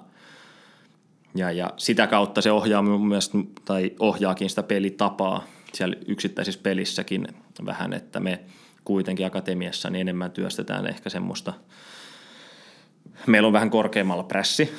ja, 1.36 1.52
ja 1.52 1.74
sitä 1.78 2.08
kautta 2.08 2.42
se 2.42 2.52
ohjaa 2.52 2.82
myös, 2.82 3.32
tai 3.66 3.92
ohjaakin 4.00 4.50
sitä 4.50 4.64
pelitapaa 4.64 5.44
siellä 5.74 5.96
yksittäisissä 6.08 6.62
pelissäkin 6.64 7.28
vähän, 7.66 7.94
että 7.94 8.20
me 8.20 8.40
kuitenkin 8.84 9.26
akatemiassa 9.26 9.90
niin 9.90 10.02
enemmän 10.02 10.32
työstetään 10.32 10.88
ehkä 10.88 11.10
semmoista, 11.10 11.54
meillä 13.28 13.48
on 13.48 13.54
vähän 13.54 13.70
korkeammalla 13.70 14.24
prässi, 14.24 14.72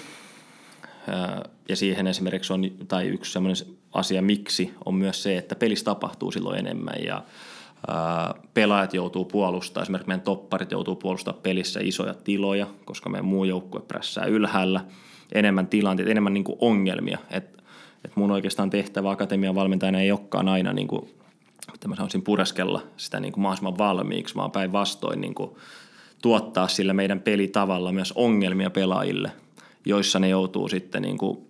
ja 1.69 1.77
siihen 1.77 2.07
esimerkiksi 2.07 2.53
on, 2.53 2.63
tai 2.89 3.07
yksi 3.07 3.33
sellainen 3.33 3.77
asia 3.93 4.23
miksi 4.23 4.75
on 4.85 4.95
myös 4.95 5.23
se, 5.23 5.37
että 5.37 5.55
pelissä 5.55 5.85
tapahtuu 5.85 6.31
silloin 6.31 6.59
enemmän 6.59 7.05
ja 7.05 7.23
pelaajat 8.55 8.95
joutuu 8.95 9.25
puolustamaan, 9.25 9.83
esimerkiksi 9.83 10.09
meidän 10.09 10.25
topparit 10.25 10.73
joutuu 10.73 10.97
puolustamaan 10.97 11.43
pelissä 11.43 11.81
isoja 11.83 12.15
tiloja, 12.15 12.67
koska 12.85 13.11
meidän 13.11 13.25
muu 13.25 13.45
joukkue 13.45 13.81
prässää 13.81 14.25
ylhäällä, 14.25 14.85
enemmän 15.33 15.67
tilanteita, 15.67 16.11
enemmän 16.11 16.35
niin 16.35 16.45
kuin 16.45 16.59
ongelmia, 16.61 17.19
että 17.31 17.63
et 18.05 18.17
mun 18.17 18.31
oikeastaan 18.31 18.71
tehtävä 18.71 19.11
akatemian 19.11 19.55
valmentajana 19.55 20.01
ei 20.01 20.11
olekaan 20.13 20.49
aina 20.49 20.73
niin 20.73 20.89
kuin, 20.89 21.11
mitä 21.73 21.89
mä 21.89 21.97
sanoisin, 21.97 22.23
pureskella 22.23 22.83
sitä 22.97 23.21
niin 23.21 23.33
kuin 23.33 23.43
mahdollisimman 23.43 23.79
valmiiksi, 23.79 24.35
vaan 24.35 24.51
päinvastoin 24.51 25.21
niin 25.21 25.35
tuottaa 26.23 26.69
sillä 26.69 26.93
meidän 26.93 27.21
pelitavalla 27.21 27.93
myös 27.93 28.13
ongelmia 28.13 28.71
pelaajille, 28.71 29.33
joissa 29.85 30.19
ne 30.19 30.29
joutuu 30.29 30.69
sitten 30.69 31.03
niin 31.03 31.19
kuin 31.19 31.49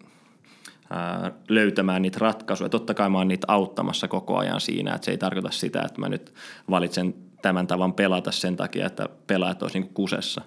löytämään 1.49 2.03
niitä 2.03 2.19
ratkaisuja. 2.21 2.69
Totta 2.69 2.95
kai 2.95 3.11
mä 3.11 3.19
oon 3.19 3.29
niitä 3.29 3.47
auttamassa 3.51 4.09
koko 4.09 4.37
ajan 4.39 4.61
siinä, 4.61 4.95
että 4.95 5.05
se 5.05 5.11
ei 5.11 5.19
tarkoita 5.19 5.51
sitä, 5.51 5.83
että 5.83 6.01
mä 6.01 6.09
nyt 6.09 6.35
valitsen 6.71 7.15
tämän 7.43 7.67
tavan 7.67 7.95
pelata 7.95 8.33
sen 8.33 8.57
takia, 8.57 8.87
että 8.87 9.09
pelaajat 9.27 9.63
olisi 9.63 9.81
niin 9.81 9.95
kusessa, 9.95 10.43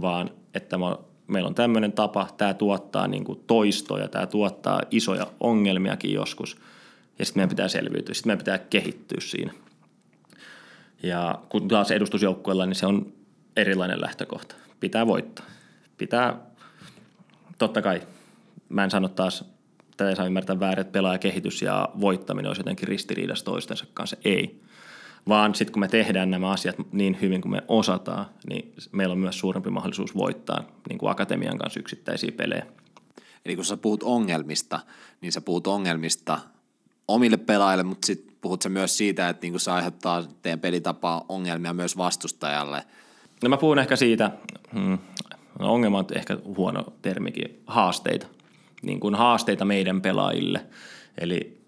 vaan 0.00 0.30
että 0.54 0.78
mä, 0.78 0.96
meillä 1.26 1.46
on 1.46 1.54
tämmöinen 1.54 1.92
tapa, 1.92 2.28
tämä 2.36 2.54
tuottaa 2.54 3.06
niin 3.08 3.24
toistoja, 3.46 4.08
tämä 4.08 4.26
tuottaa 4.26 4.80
isoja 4.90 5.26
ongelmiakin 5.40 6.12
joskus, 6.12 6.56
ja 7.18 7.24
sitten 7.24 7.40
meidän 7.40 7.48
pitää 7.48 7.68
selviytyä, 7.68 8.14
sitten 8.14 8.28
meidän 8.28 8.38
pitää 8.38 8.58
kehittyä 8.58 9.20
siinä. 9.20 9.52
Ja 11.02 11.38
kun 11.48 11.68
taas 11.68 11.90
edustusjoukkueella, 11.90 12.66
niin 12.66 12.74
se 12.74 12.86
on 12.86 13.12
erilainen 13.56 14.00
lähtökohta. 14.00 14.54
Pitää 14.80 15.06
voittaa. 15.06 15.46
Pitää, 15.98 16.36
totta 17.58 17.82
kai, 17.82 18.02
mä 18.68 18.84
en 18.84 18.90
sano 18.90 19.08
taas 19.08 19.51
tätä 20.02 20.10
ei 20.10 20.16
saa 20.16 20.26
ymmärtää 20.26 20.60
väärin, 20.60 20.80
että 20.80 20.92
pelaajakehitys 20.92 21.62
ja 21.62 21.88
voittaminen 22.00 22.48
olisi 22.48 22.60
jotenkin 22.60 22.88
ristiriidassa 22.88 23.44
toistensa 23.44 23.86
kanssa. 23.94 24.16
Ei. 24.24 24.60
Vaan 25.28 25.54
sitten 25.54 25.72
kun 25.72 25.80
me 25.80 25.88
tehdään 25.88 26.30
nämä 26.30 26.50
asiat 26.50 26.76
niin 26.92 27.18
hyvin 27.20 27.40
kuin 27.40 27.52
me 27.52 27.62
osataan, 27.68 28.26
niin 28.48 28.72
meillä 28.92 29.12
on 29.12 29.18
myös 29.18 29.38
suurempi 29.38 29.70
mahdollisuus 29.70 30.16
voittaa 30.16 30.64
niin 30.88 30.98
kuin 30.98 31.10
akatemian 31.10 31.58
kanssa 31.58 31.80
yksittäisiä 31.80 32.32
pelejä. 32.32 32.66
Eli 33.44 33.56
kun 33.56 33.64
sä 33.64 33.76
puhut 33.76 34.02
ongelmista, 34.02 34.80
niin 35.20 35.32
sä 35.32 35.40
puhut 35.40 35.66
ongelmista 35.66 36.38
omille 37.08 37.36
pelaajille, 37.36 37.82
mutta 37.82 38.06
sitten 38.06 38.36
puhut 38.40 38.62
sä 38.62 38.68
myös 38.68 38.98
siitä, 38.98 39.28
että 39.28 39.46
niin 39.46 39.60
se 39.60 39.70
aiheuttaa 39.70 40.24
teidän 40.42 40.60
pelitapaa 40.60 41.24
ongelmia 41.28 41.72
myös 41.72 41.96
vastustajalle. 41.96 42.84
No 43.42 43.48
mä 43.48 43.56
puhun 43.56 43.78
ehkä 43.78 43.96
siitä, 43.96 44.30
hmm, 44.74 44.98
no 45.58 45.72
ongelma 45.72 45.98
on 45.98 46.06
ehkä 46.14 46.38
huono 46.56 46.84
termikin, 47.02 47.62
haasteita 47.66 48.26
niin 48.82 49.00
kuin 49.00 49.14
haasteita 49.14 49.64
meidän 49.64 50.02
pelaajille. 50.02 50.66
Eli 51.18 51.58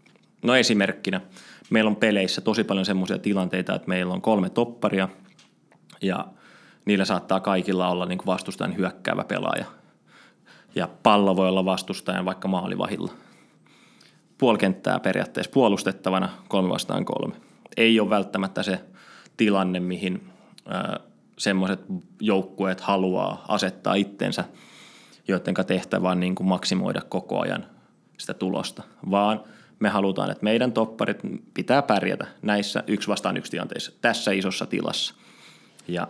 no 0.42 0.56
esimerkkinä, 0.56 1.20
meillä 1.70 1.88
on 1.88 1.96
peleissä 1.96 2.40
tosi 2.40 2.64
paljon 2.64 2.86
semmoisia 2.86 3.18
tilanteita, 3.18 3.74
että 3.74 3.88
meillä 3.88 4.14
on 4.14 4.22
kolme 4.22 4.50
topparia 4.50 5.08
ja 6.02 6.26
niillä 6.84 7.04
saattaa 7.04 7.40
kaikilla 7.40 7.88
olla 7.88 8.06
niin 8.06 8.18
kuin 8.18 8.26
vastustajan 8.26 8.76
hyökkäävä 8.76 9.24
pelaaja. 9.24 9.64
Ja 10.74 10.88
pallo 11.02 11.36
voi 11.36 11.48
olla 11.48 11.64
vastustajan 11.64 12.24
vaikka 12.24 12.48
maalivahilla. 12.48 13.12
Puolikenttää 14.38 15.00
periaatteessa 15.00 15.52
puolustettavana 15.52 16.28
kolme 16.48 16.68
vastaan 16.68 17.04
kolme. 17.04 17.34
Ei 17.76 18.00
ole 18.00 18.10
välttämättä 18.10 18.62
se 18.62 18.80
tilanne, 19.36 19.80
mihin 19.80 20.30
semmoiset 21.38 21.80
joukkueet 22.20 22.80
haluaa 22.80 23.44
asettaa 23.48 23.94
itsensä, 23.94 24.44
joiden 25.28 25.54
tehtävä 25.66 26.10
on 26.10 26.20
niin 26.20 26.34
kuin 26.34 26.46
maksimoida 26.46 27.00
koko 27.08 27.40
ajan 27.40 27.66
sitä 28.18 28.34
tulosta, 28.34 28.82
vaan 29.10 29.40
me 29.78 29.88
halutaan, 29.88 30.30
että 30.30 30.44
meidän 30.44 30.72
topparit 30.72 31.18
pitää 31.54 31.82
pärjätä 31.82 32.26
näissä 32.42 32.84
yksi 32.86 33.08
vastaan 33.08 33.36
yksi 33.36 33.50
tilanteissa 33.50 33.92
tässä 34.00 34.32
isossa 34.32 34.66
tilassa. 34.66 35.14
Ja 35.88 36.08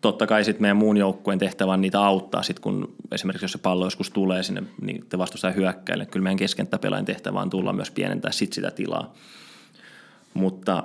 totta 0.00 0.26
kai 0.26 0.44
sitten 0.44 0.62
meidän 0.62 0.76
muun 0.76 0.96
joukkueen 0.96 1.38
tehtävä 1.38 1.72
on 1.72 1.80
niitä 1.80 2.02
auttaa, 2.02 2.42
sit 2.42 2.60
kun 2.60 2.94
esimerkiksi 3.12 3.44
jos 3.44 3.52
se 3.52 3.58
pallo 3.58 3.86
joskus 3.86 4.10
tulee 4.10 4.42
sinne, 4.42 4.62
niin 4.80 5.06
te 5.08 5.18
vastustaa 5.18 5.50
hyökkäille. 5.50 6.06
Kyllä 6.06 6.24
meidän 6.24 6.38
keskenttäpelaajien 6.38 7.04
tehtävä 7.04 7.40
on 7.40 7.50
tulla 7.50 7.72
myös 7.72 7.90
pienentää 7.90 8.32
sit 8.32 8.52
sitä 8.52 8.70
tilaa. 8.70 9.14
Mutta 10.34 10.84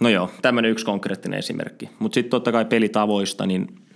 no 0.00 0.08
joo, 0.08 0.30
tämmöinen 0.42 0.70
yksi 0.70 0.84
konkreettinen 0.84 1.38
esimerkki. 1.38 1.90
Mutta 1.98 2.14
sitten 2.14 2.30
totta 2.30 2.52
kai 2.52 2.64
pelitavoista, 2.64 3.46
niin 3.46 3.87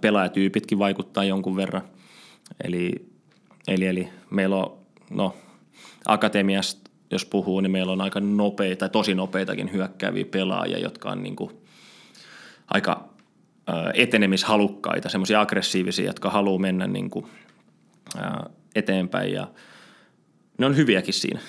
pelaajatyypitkin 0.00 0.78
vaikuttaa 0.78 1.24
jonkun 1.24 1.56
verran. 1.56 1.82
Eli, 2.64 2.92
eli, 3.68 3.86
eli 3.86 4.08
meillä 4.30 4.56
on, 4.56 4.78
no 5.10 5.34
akatemiasta 6.06 6.88
jos 7.10 7.24
puhuu, 7.24 7.60
niin 7.60 7.70
meillä 7.70 7.92
on 7.92 8.00
aika 8.00 8.20
nopeita, 8.20 8.78
tai 8.78 8.88
tosi 8.88 9.14
nopeitakin 9.14 9.72
hyökkääviä 9.72 10.24
pelaajia, 10.24 10.78
jotka 10.78 11.10
on 11.10 11.22
niin 11.22 11.36
kuin 11.36 11.50
aika 12.68 13.08
etenemishalukkaita, 13.94 15.08
semmoisia 15.08 15.40
aggressiivisia, 15.40 16.06
jotka 16.06 16.30
haluaa 16.30 16.58
mennä 16.58 16.86
niin 16.86 17.10
kuin, 17.10 17.26
eteenpäin 18.74 19.32
ja 19.32 19.48
ne 20.58 20.66
on 20.66 20.76
hyviäkin 20.76 21.14
siinä. 21.14 21.40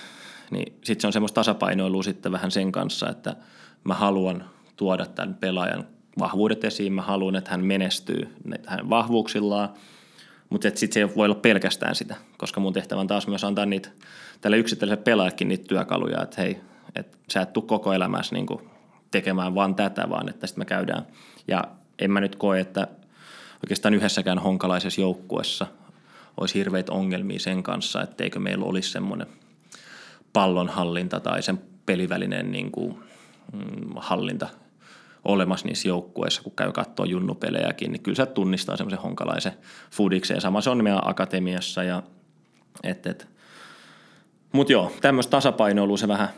Niin 0.51 0.73
sitten 0.83 1.01
se 1.01 1.07
on 1.07 1.13
semmoista 1.13 1.35
tasapainoilua 1.35 2.03
sitten 2.03 2.31
vähän 2.31 2.51
sen 2.51 2.71
kanssa, 2.71 3.09
että 3.09 3.35
mä 3.83 3.93
haluan 3.93 4.45
tuoda 4.75 5.05
tämän 5.05 5.35
pelaajan 5.35 5.87
vahvuudet 6.19 6.63
esiin, 6.63 6.93
mä 6.93 7.01
haluan, 7.01 7.35
että 7.35 7.51
hän 7.51 7.65
menestyy 7.65 8.35
hänen 8.65 8.89
vahvuuksillaan, 8.89 9.69
mutta 10.49 10.69
sitten 10.69 10.93
se 10.93 10.99
ei 10.99 11.15
voi 11.15 11.25
olla 11.25 11.35
pelkästään 11.35 11.95
sitä, 11.95 12.15
koska 12.37 12.59
mun 12.59 12.73
tehtävä 12.73 13.01
on 13.01 13.07
taas 13.07 13.27
myös 13.27 13.43
antaa 13.43 13.65
niitä, 13.65 13.89
tälle 14.41 14.57
yksittäiselle 14.57 15.03
pelaajakin 15.03 15.47
niitä 15.47 15.67
työkaluja, 15.67 16.23
että 16.23 16.41
hei, 16.41 16.61
että 16.95 17.17
sä 17.31 17.41
et 17.41 17.53
tule 17.53 17.65
koko 17.65 17.93
elämässä 17.93 18.35
niin 18.35 18.47
tekemään 19.11 19.55
vaan 19.55 19.75
tätä, 19.75 20.09
vaan 20.09 20.29
että 20.29 20.47
sitten 20.47 20.61
me 20.61 20.65
käydään. 20.65 21.07
Ja 21.47 21.63
en 21.99 22.11
mä 22.11 22.21
nyt 22.21 22.35
koe, 22.35 22.59
että 22.59 22.87
oikeastaan 23.63 23.93
yhdessäkään 23.93 24.39
honkalaisessa 24.39 25.01
joukkuessa 25.01 25.67
olisi 26.37 26.55
hirveitä 26.55 26.91
ongelmia 26.91 27.39
sen 27.39 27.63
kanssa, 27.63 28.01
etteikö 28.01 28.39
meillä 28.39 28.65
olisi 28.65 28.91
semmoinen 28.91 29.27
pallonhallinta 30.33 31.19
tai 31.19 31.43
sen 31.43 31.61
pelivälinen 31.85 32.51
niin 32.51 32.71
kuin, 32.71 32.99
mm, 33.53 33.93
hallinta 33.95 34.47
olemassa 35.25 35.67
niissä 35.67 35.87
joukkueissa, 35.87 36.43
kun 36.43 36.53
käy 36.55 36.71
katsoa 36.71 37.05
junnupelejäkin, 37.05 37.91
niin 37.91 38.03
kyllä 38.03 38.15
se 38.15 38.25
tunnistaa 38.25 38.77
semmoisen 38.77 39.01
honkalaisen 39.01 39.53
fudikseen. 39.91 40.41
Sama 40.41 40.61
se 40.61 40.69
on 40.69 40.83
meidän 40.83 41.09
akatemiassa. 41.09 41.83
Ja, 41.83 42.03
et, 42.83 43.07
et. 43.07 43.27
Mutta 44.51 44.73
joo, 44.73 44.91
tämmöistä 45.01 45.31
tasapainoilua 45.31 45.97
se 45.97 46.07
vähän, 46.07 46.29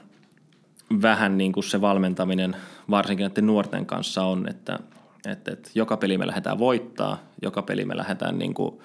vähän 1.02 1.38
niin 1.38 1.52
kuin 1.52 1.64
se 1.64 1.82
valmentaminen 1.82 2.56
varsinkin 2.90 3.24
näiden 3.24 3.48
nuorten 3.48 3.86
kanssa 3.86 4.24
on, 4.24 4.50
että– 4.50 4.80
että, 5.26 5.52
että 5.52 5.70
joka 5.76 5.98
peli 5.98 6.18
me 6.18 6.28
lähdetään 6.28 6.60
voittaa, 6.60 7.18
joka 7.42 7.62
peli 7.62 7.86
me 7.86 7.98
lähdetään 7.98 8.40
niin 8.40 8.54
kuin, 8.54 8.80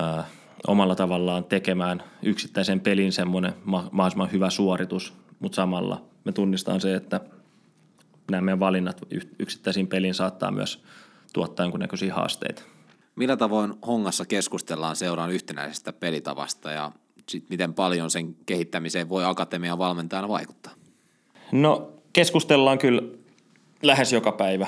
ää, 0.00 0.24
omalla 0.66 0.94
tavallaan 0.94 1.44
tekemään 1.44 2.02
yksittäisen 2.22 2.80
pelin 2.80 3.12
semmoinen 3.12 3.54
ma- 3.64 3.88
mahdollisimman 3.92 4.32
hyvä 4.32 4.50
suoritus, 4.50 5.14
mutta 5.40 5.56
samalla 5.56 6.02
me 6.24 6.32
tunnistaan 6.32 6.80
se, 6.80 6.94
että 6.94 7.20
nämä 8.30 8.40
meidän 8.40 8.60
valinnat 8.60 9.00
yksittäisiin 9.38 9.86
peliin 9.86 10.14
saattaa 10.14 10.50
myös 10.50 10.84
tuottaa 11.32 11.64
jonkunnäköisiä 11.64 12.14
haasteita. 12.14 12.62
Millä 13.16 13.36
tavoin 13.36 13.74
Hongassa 13.86 14.24
keskustellaan 14.24 14.96
seuraan 14.96 15.30
yhtenäisestä 15.30 15.92
pelitavasta 15.92 16.70
ja 16.70 16.92
sit 17.28 17.44
miten 17.48 17.74
paljon 17.74 18.10
sen 18.10 18.36
kehittämiseen 18.46 19.08
voi 19.08 19.24
akatemian 19.24 19.78
valmentajana 19.78 20.28
vaikuttaa? 20.28 20.72
No 21.52 21.92
keskustellaan 22.12 22.78
kyllä 22.78 23.02
lähes 23.82 24.12
joka 24.12 24.32
päivä 24.32 24.66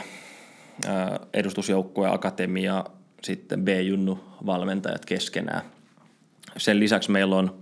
edustusjoukkue, 1.33 2.09
akatemia, 2.09 2.85
sitten 3.23 3.65
B-junnu 3.65 4.21
valmentajat 4.47 5.05
keskenään. 5.05 5.63
Sen 6.57 6.81
lisäksi 6.81 7.11
meillä 7.11 7.37
on 7.37 7.59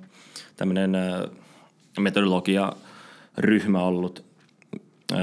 tämmöinen 0.57 0.93
metodologia-ryhmä 1.99 3.83
ollut, 3.83 4.25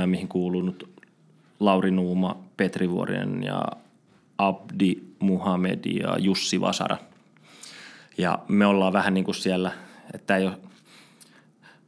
mihin 0.05 0.27
kuulunut 0.27 0.89
Lauri 1.59 1.91
Nuuma, 1.91 2.37
Petri 2.57 2.89
Vuorinen 2.89 3.43
ja 3.43 3.61
Abdi 4.37 4.95
Muhammed 5.19 5.85
ja 5.85 6.17
Jussi 6.19 6.61
Vasara. 6.61 6.97
Ja 8.17 8.39
me 8.47 8.65
ollaan 8.65 8.93
vähän 8.93 9.13
niin 9.13 9.23
kuin 9.23 9.35
siellä, 9.35 9.71
että 10.13 10.37
ei 10.37 10.45
ole 10.45 10.57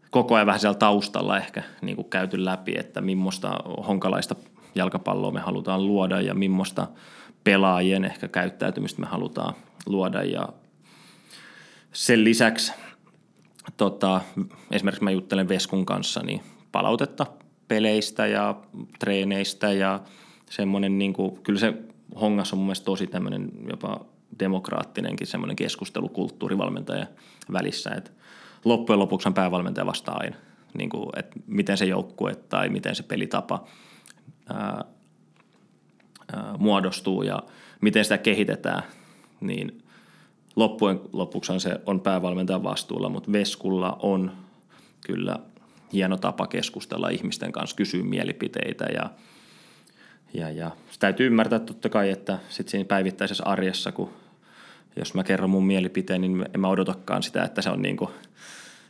koko 0.09 0.35
ajan 0.35 0.47
vähän 0.47 0.59
siellä 0.59 0.77
taustalla 0.77 1.37
ehkä 1.37 1.63
niin 1.81 1.95
kuin 1.95 2.09
käyty 2.09 2.45
läpi, 2.45 2.73
että 2.77 3.01
millaista 3.01 3.59
honkalaista 3.87 4.35
jalkapalloa 4.75 5.31
me 5.31 5.39
halutaan 5.39 5.87
luoda 5.87 6.21
ja 6.21 6.33
millaista 6.33 6.87
pelaajien 7.43 8.05
ehkä 8.05 8.27
käyttäytymistä 8.27 9.01
me 9.01 9.07
halutaan 9.07 9.53
luoda. 9.85 10.23
Ja 10.23 10.49
sen 11.93 12.23
lisäksi 12.23 12.73
tota, 13.77 14.21
esimerkiksi 14.71 15.03
mä 15.03 15.11
juttelen 15.11 15.49
Veskun 15.49 15.85
kanssa 15.85 16.23
niin 16.23 16.41
palautetta 16.71 17.25
peleistä 17.71 18.27
ja 18.27 18.55
treeneistä 18.99 19.71
ja 19.73 19.99
semmoinen, 20.49 20.97
niin 20.97 21.13
kuin, 21.13 21.37
kyllä 21.43 21.59
se 21.59 21.73
hongas 22.21 22.53
on 22.53 22.59
mun 22.59 22.65
mielestä 22.65 22.85
tosi 22.85 23.07
tämmöinen 23.07 23.51
jopa 23.69 24.05
demokraattinenkin 24.39 25.27
semmoinen 25.27 25.55
keskustelukulttuuri 25.55 26.57
valmentajan 26.57 27.07
välissä, 27.51 27.89
että 27.89 28.11
loppujen 28.65 28.99
lopuksi 28.99 29.31
päävalmentaja 29.31 29.85
vastaa 29.85 30.17
aina, 30.19 30.35
niin 30.77 30.89
kuin, 30.89 31.09
että 31.15 31.39
miten 31.47 31.77
se 31.77 31.85
joukkue 31.85 32.35
tai 32.35 32.69
miten 32.69 32.95
se 32.95 33.03
pelitapa– 33.03 33.63
ää, 34.49 34.85
ää, 36.33 36.55
muodostuu 36.57 37.23
ja 37.23 37.43
miten 37.81 38.05
sitä 38.05 38.17
kehitetään, 38.17 38.83
niin 39.41 39.83
loppujen 40.55 40.99
lopuksi 41.13 41.59
se 41.59 41.81
on 41.85 41.99
päävalmentajan 41.99 42.63
vastuulla, 42.63 43.09
mutta 43.09 43.31
Veskulla 43.31 43.97
on 44.01 44.31
kyllä 45.07 45.39
hieno 45.93 46.17
tapa 46.17 46.47
keskustella 46.47 47.09
ihmisten 47.09 47.51
kanssa, 47.51 47.75
kysyä 47.75 48.03
mielipiteitä 48.03 48.85
ja, 48.85 49.09
ja, 50.33 50.49
ja 50.49 50.71
täytyy 50.99 51.27
ymmärtää 51.27 51.59
totta 51.59 51.89
kai, 51.89 52.09
että 52.09 52.39
sit 52.49 52.69
siinä 52.69 52.85
päivittäisessä 52.85 53.43
arjessa, 53.45 53.91
kun 53.91 54.09
jos 54.95 55.13
mä 55.13 55.23
kerron 55.23 55.49
mun 55.49 55.65
mielipiteen, 55.65 56.21
niin 56.21 56.45
en 56.53 56.59
mä 56.59 56.67
odotakaan 56.67 57.23
sitä, 57.23 57.43
että 57.43 57.61
se 57.61 57.69
on 57.69 57.81
niin 57.81 57.97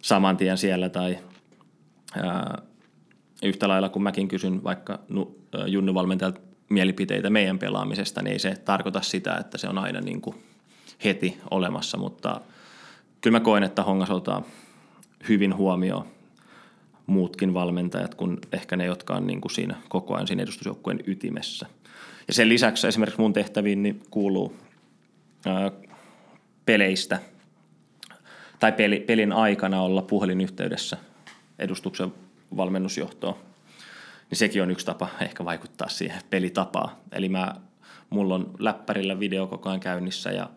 saman 0.01 0.37
tien 0.37 0.57
siellä 0.57 0.89
tai 0.89 1.17
ää, 2.15 2.61
yhtä 3.43 3.67
lailla 3.67 3.89
kun 3.89 4.03
mäkin 4.03 4.27
kysyn 4.27 4.63
vaikka 4.63 4.99
junnuvalmentajalta 5.67 6.41
mielipiteitä 6.69 7.29
meidän 7.29 7.59
pelaamisesta, 7.59 8.21
niin 8.21 8.33
ei 8.33 8.39
se 8.39 8.55
tarkoita 8.55 9.01
sitä, 9.01 9.35
että 9.35 9.57
se 9.57 9.67
on 9.67 9.77
aina 9.77 10.01
niin 10.01 10.21
heti 11.03 11.37
olemassa, 11.51 11.97
mutta 11.97 12.41
kyllä 13.21 13.39
mä 13.39 13.43
koen, 13.43 13.63
että 13.63 13.83
Hongas 13.83 14.09
ottaa 14.09 14.43
hyvin 15.29 15.55
huomioon 15.55 16.05
muutkin 17.11 17.53
valmentajat 17.53 18.15
kuin 18.15 18.37
ehkä 18.51 18.75
ne, 18.75 18.85
jotka 18.85 19.13
on 19.15 19.27
niin 19.27 19.41
kuin 19.41 19.51
siinä 19.51 19.75
koko 19.89 20.15
ajan 20.15 20.27
siinä 20.27 20.43
edustusjoukkueen 20.43 20.99
ytimessä. 21.07 21.65
Ja 22.27 22.33
sen 22.33 22.49
lisäksi 22.49 22.87
esimerkiksi 22.87 23.21
mun 23.21 23.33
tehtäviin 23.33 23.83
niin 23.83 24.03
kuuluu 24.11 24.55
ää, 25.45 25.71
peleistä 26.65 27.19
tai 28.59 28.71
peli, 28.71 28.99
pelin 28.99 29.33
aikana 29.33 29.81
olla 29.81 30.01
puhelinyhteydessä 30.01 30.97
edustuksen 31.59 32.13
valmennusjohtoon, 32.57 33.35
niin 34.29 34.37
sekin 34.37 34.63
on 34.63 34.71
yksi 34.71 34.85
tapa 34.85 35.07
ehkä 35.21 35.45
vaikuttaa 35.45 35.89
siihen 35.89 36.21
pelitapaan. 36.29 36.89
Eli 37.11 37.29
mä, 37.29 37.55
mulla 38.09 38.35
on 38.35 38.51
läppärillä 38.59 39.19
video 39.19 39.47
koko 39.47 39.69
ajan 39.69 39.79
käynnissä 39.79 40.31
ja 40.31 40.49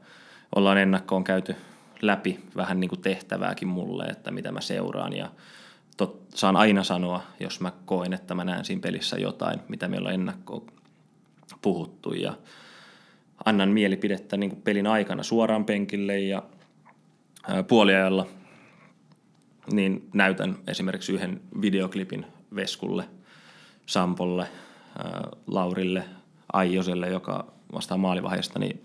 ollaan 0.56 0.78
ennakkoon 0.78 1.24
käyty 1.24 1.56
läpi 2.02 2.40
vähän 2.56 2.80
niin 2.80 2.88
kuin 2.88 3.00
tehtävääkin 3.00 3.68
mulle, 3.68 4.04
että 4.04 4.30
mitä 4.30 4.52
mä 4.52 4.60
seuraan 4.60 5.16
ja 5.16 5.30
tot, 5.96 6.22
saan 6.34 6.56
aina 6.56 6.84
sanoa, 6.84 7.22
jos 7.40 7.60
mä 7.60 7.72
koen, 7.84 8.12
että 8.12 8.34
mä 8.34 8.44
näen 8.44 8.64
siinä 8.64 8.80
pelissä 8.80 9.16
jotain, 9.16 9.60
mitä 9.68 9.88
meillä 9.88 10.08
on 10.08 10.14
ennakkoon 10.14 10.66
puhuttu 11.62 12.12
ja 12.12 12.36
annan 13.44 13.68
mielipidettä 13.68 14.36
niin 14.36 14.56
pelin 14.56 14.86
aikana 14.86 15.22
suoraan 15.22 15.64
penkille 15.64 16.20
ja 16.20 16.42
puoliajalla 17.68 18.26
niin 19.72 20.08
näytän 20.14 20.56
esimerkiksi 20.66 21.12
yhden 21.12 21.40
videoklipin 21.60 22.26
Veskulle, 22.56 23.04
Sampolle, 23.86 24.46
Laurille, 25.46 26.04
Aijoselle, 26.52 27.08
joka 27.08 27.52
vastaa 27.72 27.98
maalivaiheesta, 27.98 28.58
niin, 28.58 28.84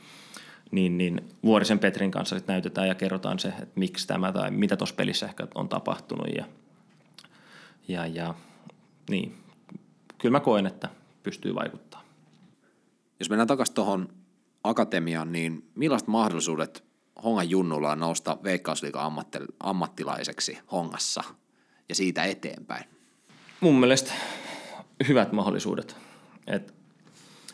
niin, 0.71 0.97
niin 0.97 1.21
Vuorisen 1.43 1.79
Petrin 1.79 2.11
kanssa 2.11 2.37
sit 2.37 2.47
näytetään 2.47 2.87
ja 2.87 2.95
kerrotaan 2.95 3.39
se, 3.39 3.47
että 3.47 3.67
miksi 3.75 4.07
tämä 4.07 4.31
tai 4.31 4.51
mitä 4.51 4.77
tuossa 4.77 4.95
pelissä 4.95 5.25
ehkä 5.25 5.47
on 5.55 5.69
tapahtunut. 5.69 6.27
Ja, 6.37 6.45
ja, 7.89 8.07
ja 8.07 8.33
niin, 9.09 9.37
kyllä 10.17 10.31
mä 10.31 10.39
koen, 10.39 10.65
että 10.65 10.89
pystyy 11.23 11.55
vaikuttaa. 11.55 12.03
Jos 13.19 13.29
mennään 13.29 13.47
takaisin 13.47 13.75
tuohon 13.75 14.09
akatemiaan, 14.63 15.31
niin 15.31 15.69
millaiset 15.75 16.07
mahdollisuudet 16.07 16.83
Hongan 17.23 17.49
junnulla 17.49 17.91
on 17.91 17.99
nousta 17.99 18.37
Veikkausliikan 18.43 19.11
ammattilaiseksi 19.59 20.59
Hongassa 20.71 21.23
ja 21.89 21.95
siitä 21.95 22.23
eteenpäin? 22.23 22.85
Mun 23.59 23.79
mielestä 23.79 24.11
hyvät 25.07 25.31
mahdollisuudet. 25.31 25.95
Et 26.47 26.73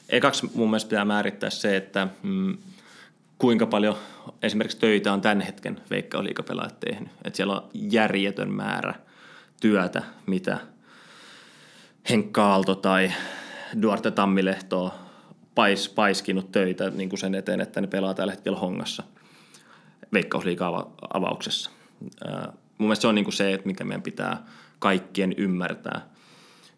ekaksi 0.10 0.52
mun 0.56 0.70
mielestä 0.70 0.90
pitää 0.90 1.06
määrittää 1.06 1.50
se, 1.50 1.78
että 1.78 2.08
mm, 2.24 2.58
kuinka 3.38 3.66
paljon 3.66 3.98
esimerkiksi 4.42 4.80
töitä 4.80 5.14
on 5.14 5.22
tämän 5.22 5.42
hetken 5.42 5.82
veikkausliikapelaajat 5.90 6.80
tehnyt. 6.80 7.10
Et 7.24 7.36
siellä 7.36 7.54
on 7.54 7.70
järjetön 7.74 8.52
määrä 8.52 9.05
työtä, 9.62 10.04
mitä 10.26 10.58
Henkka 12.10 12.46
Aalto 12.46 12.76
tai 12.76 13.12
Duarte 13.82 14.12
Tammilehto 14.12 14.94
pais, 15.56 15.90
paiskinut 15.90 16.52
töitä 16.52 16.90
niin 16.90 17.10
kuin 17.10 17.20
sen 17.20 17.36
eteen, 17.36 17.62
että 17.62 17.82
ne 17.82 17.88
pelaa 17.88 18.14
tällä 18.14 18.34
hetkellä 18.34 18.60
hongassa 18.60 19.04
veikkausliikaa 20.14 20.92
avauksessa. 21.14 21.72
mun 22.78 22.88
mielestä 22.88 23.02
se 23.02 23.08
on 23.08 23.16
niin 23.16 23.26
kuin 23.26 23.34
se, 23.34 23.54
että 23.54 23.68
mikä 23.68 23.84
meidän 23.84 24.02
pitää 24.02 24.46
kaikkien 24.80 25.34
ymmärtää. 25.38 26.10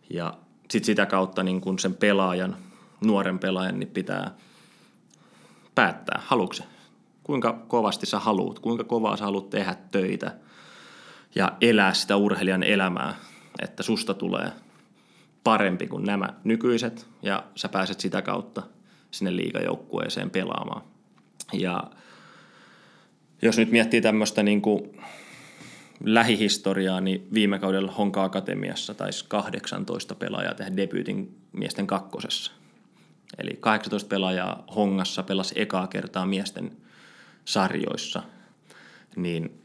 Ja 0.10 0.34
sit 0.70 0.84
sitä 0.84 1.06
kautta 1.06 1.44
niin 1.44 1.62
kuin 1.62 1.80
sen 1.80 1.96
pelaajan, 1.96 2.58
nuoren 3.02 3.40
pelaajan, 3.40 3.80
niin 3.80 3.90
pitää 3.90 4.32
päättää, 5.76 6.22
haluatko 6.26 6.56
kuinka 7.24 7.54
kovasti 7.68 8.06
sä 8.06 8.20
haluat, 8.20 8.60
kuinka 8.60 8.84
kovaa 8.84 9.18
sä 9.18 9.24
haluat 9.24 9.50
tehdä 9.50 9.76
töitä 9.92 10.32
ja 11.36 11.52
elää 11.62 11.94
sitä 11.94 12.16
urheilijan 12.16 12.64
elämää, 12.64 13.16
että 13.62 13.84
susta 13.84 14.14
tulee 14.14 14.52
parempi 15.44 15.88
kuin 15.88 16.04
nämä 16.06 16.34
nykyiset 16.44 17.08
ja 17.22 17.44
sä 17.56 17.70
pääset 17.70 18.00
sitä 18.00 18.22
kautta 18.22 18.64
sinne 19.12 19.36
liigajoukkueeseen 19.36 20.30
pelaamaan. 20.30 20.82
Ja 21.54 21.84
jos 23.42 23.58
nyt 23.58 23.72
miettii 23.72 24.02
tämmöistä 24.02 24.44
niin 24.44 24.62
kuin 24.62 25.02
lähihistoriaa, 26.04 27.02
niin 27.02 27.28
viime 27.34 27.60
kaudella 27.60 27.92
Honka 27.92 28.24
Akatemiassa 28.24 28.94
taisi 28.94 29.26
18 29.28 30.16
pelaajaa 30.16 30.54
tehdä 30.54 30.78
debyytin 30.78 31.38
miesten 31.52 31.88
kakkosessa. 31.88 32.52
Eli 33.38 33.58
18 33.60 34.10
pelaajaa 34.10 34.64
Hongassa 34.76 35.24
pelasi 35.24 35.62
ekaa 35.62 35.88
kertaa 35.88 36.26
miesten 36.26 36.78
sarjoissa, 37.46 38.24
niin 39.16 39.62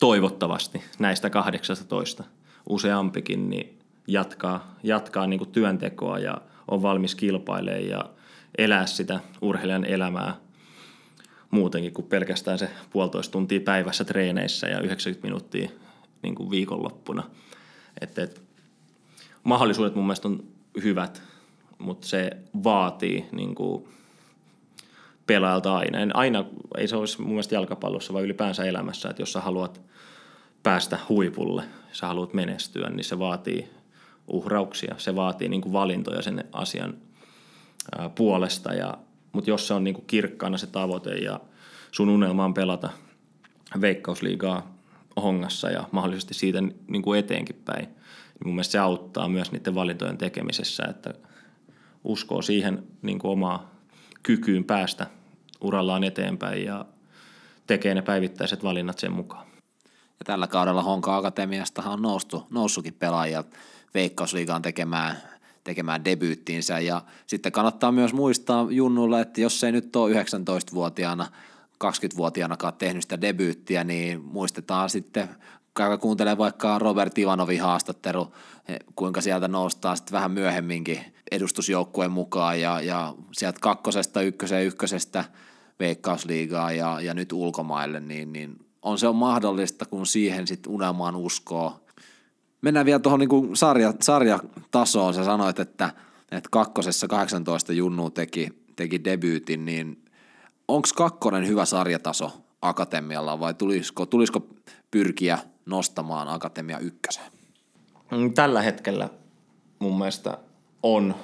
toivottavasti 0.00 0.82
näistä 0.98 1.30
18 1.30 2.24
useampikin 2.68 3.50
niin 3.50 3.78
jatkaa, 4.06 4.74
jatkaa 4.82 5.26
niin 5.26 5.38
kuin 5.38 5.52
työntekoa 5.52 6.18
ja 6.18 6.40
on 6.68 6.82
valmis 6.82 7.14
kilpailemaan 7.14 7.88
ja 7.88 8.04
elää 8.58 8.86
sitä 8.86 9.20
urheilijan 9.42 9.84
elämää 9.84 10.36
muutenkin 11.50 11.92
kuin 11.92 12.06
pelkästään 12.06 12.58
se 12.58 12.70
puolitoista 12.90 13.32
tuntia 13.32 13.60
päivässä 13.60 14.04
treeneissä 14.04 14.66
ja 14.66 14.80
90 14.80 15.26
minuuttia 15.26 15.70
niin 16.22 16.34
kuin 16.34 16.50
viikonloppuna. 16.50 17.22
Et, 18.00 18.18
et, 18.18 18.42
mahdollisuudet 19.44 19.94
mun 19.94 20.04
mielestä 20.04 20.28
on 20.28 20.44
hyvät, 20.82 21.22
mutta 21.78 22.06
se 22.06 22.30
vaatii 22.64 23.26
niin 23.32 23.54
kuin 23.54 23.88
pelaajalta 25.30 25.76
aina. 25.76 25.98
En 25.98 26.16
aina. 26.16 26.44
Ei 26.78 26.88
se 26.88 26.96
olisi 26.96 27.22
mun 27.22 27.30
mielestä 27.30 27.54
jalkapallossa, 27.54 28.12
vaan 28.12 28.24
ylipäänsä 28.24 28.64
elämässä, 28.64 29.08
että 29.10 29.22
jos 29.22 29.32
sä 29.32 29.40
haluat 29.40 29.80
päästä 30.62 30.98
huipulle, 31.08 31.62
sä 31.92 32.06
haluat 32.06 32.34
menestyä, 32.34 32.90
niin 32.90 33.04
se 33.04 33.18
vaatii 33.18 33.68
uhrauksia, 34.28 34.94
se 34.98 35.16
vaatii 35.16 35.48
niin 35.48 35.60
kuin 35.60 35.72
valintoja 35.72 36.22
sen 36.22 36.44
asian 36.52 36.94
puolesta. 38.14 38.74
Ja, 38.74 38.94
mutta 39.32 39.50
jos 39.50 39.66
se 39.66 39.74
on 39.74 39.84
niin 39.84 39.94
kuin 39.94 40.06
kirkkaana 40.06 40.58
se 40.58 40.66
tavoite 40.66 41.14
ja 41.14 41.40
sun 41.92 42.08
unelma 42.08 42.44
on 42.44 42.54
pelata 42.54 42.90
veikkausliigaa 43.80 44.74
hongassa 45.22 45.70
ja 45.70 45.84
mahdollisesti 45.92 46.34
siitä 46.34 46.62
niin 46.88 47.02
kuin 47.02 47.18
eteenkin 47.18 47.62
päin, 47.64 47.84
niin 47.84 48.44
mun 48.44 48.54
mielestä 48.54 48.72
se 48.72 48.78
auttaa 48.78 49.28
myös 49.28 49.52
niiden 49.52 49.74
valintojen 49.74 50.18
tekemisessä, 50.18 50.84
että 50.90 51.14
uskoo 52.04 52.42
siihen 52.42 52.82
niin 53.02 53.18
kuin 53.18 53.32
omaa 53.32 53.70
kykyyn 54.22 54.64
päästä 54.64 55.19
urallaan 55.60 56.04
eteenpäin 56.04 56.64
ja 56.64 56.84
tekee 57.66 57.94
ne 57.94 58.02
päivittäiset 58.02 58.64
valinnat 58.64 58.98
sen 58.98 59.12
mukaan. 59.12 59.46
Ja 60.18 60.24
tällä 60.24 60.46
kaudella 60.46 60.82
Honka 60.82 61.16
Akatemiastahan 61.16 61.92
on 61.92 62.02
noussut, 62.02 62.50
noussutkin 62.50 62.94
pelaajia 62.94 63.44
Veikkausliigaan 63.94 64.62
tekemään, 64.62 65.16
tekemään 65.64 66.04
debyyttiinsä. 66.04 66.78
Ja 66.78 67.02
sitten 67.26 67.52
kannattaa 67.52 67.92
myös 67.92 68.12
muistaa 68.12 68.66
Junnulle, 68.70 69.20
että 69.20 69.40
jos 69.40 69.64
ei 69.64 69.72
nyt 69.72 69.96
ole 69.96 70.12
19-vuotiaana, 70.12 71.26
20-vuotiaanakaan 71.84 72.72
tehnyt 72.72 73.02
sitä 73.02 73.20
debyyttiä, 73.20 73.84
niin 73.84 74.20
muistetaan 74.24 74.90
sitten 74.90 75.28
käydä 75.76 75.96
kuuntelee 75.96 76.38
vaikka 76.38 76.78
Robert 76.78 77.18
Ivanovin 77.18 77.62
haastattelu, 77.62 78.32
kuinka 78.94 79.20
sieltä 79.20 79.48
noustaan 79.48 79.96
sitten 79.96 80.12
vähän 80.12 80.30
myöhemminkin 80.30 81.00
edustusjoukkueen 81.30 82.10
mukaan 82.10 82.60
ja, 82.60 82.80
ja 82.80 83.14
sieltä 83.32 83.58
kakkosesta, 83.60 84.22
ykköseen, 84.22 84.66
ykkösestä 84.66 85.24
veikkausliigaa 85.80 86.72
ja, 86.72 87.00
ja 87.00 87.14
nyt 87.14 87.32
ulkomaille, 87.32 88.00
niin, 88.00 88.32
niin 88.32 88.56
on 88.82 88.98
se 88.98 89.08
on 89.08 89.16
mahdollista, 89.16 89.84
kun 89.84 90.06
siihen 90.06 90.46
sitten 90.46 90.72
unelmaan 90.72 91.16
uskoo 91.16 91.80
mennään 92.62 92.86
vielä 92.86 92.98
tuohon 92.98 93.20
niin 93.20 93.56
sarja, 93.56 93.94
sarjatasoon. 94.00 95.14
Sä 95.14 95.24
sanoit, 95.24 95.58
että, 95.58 95.92
että 96.30 96.48
kakkosessa 96.52 97.08
18 97.08 97.72
junnu 97.72 98.10
teki, 98.10 98.48
teki 98.76 99.04
debyytin, 99.04 99.64
niin 99.64 100.04
onko 100.68 100.88
kakkonen 100.96 101.48
hyvä 101.48 101.64
sarjataso 101.64 102.32
akatemialla 102.62 103.40
vai 103.40 103.54
tulisiko, 103.54 104.06
tulisiko 104.06 104.46
pyrkiä 104.90 105.38
nostamaan 105.66 106.28
akatemia 106.28 106.78
ykköseen? 106.78 107.32
Mm, 108.10 108.34
tällä 108.34 108.62
hetkellä 108.62 109.08
mun 109.78 109.98
mielestä 109.98 110.38
on, 110.82 111.14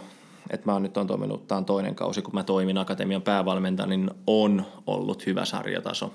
että 0.51 0.73
mä 0.73 0.81
nyt 0.81 0.97
on 0.97 1.07
toiminut, 1.07 1.47
tämä 1.47 1.59
on 1.59 1.65
toinen 1.65 1.95
kausi, 1.95 2.23
kun 2.23 2.35
mä 2.35 2.43
toimin 2.43 2.79
akatemian 2.79 3.23
päävalmentajana, 3.23 3.91
niin 3.91 4.11
on 4.27 4.67
ollut 4.87 5.27
hyvä 5.27 5.45
sarjataso. 5.45 6.15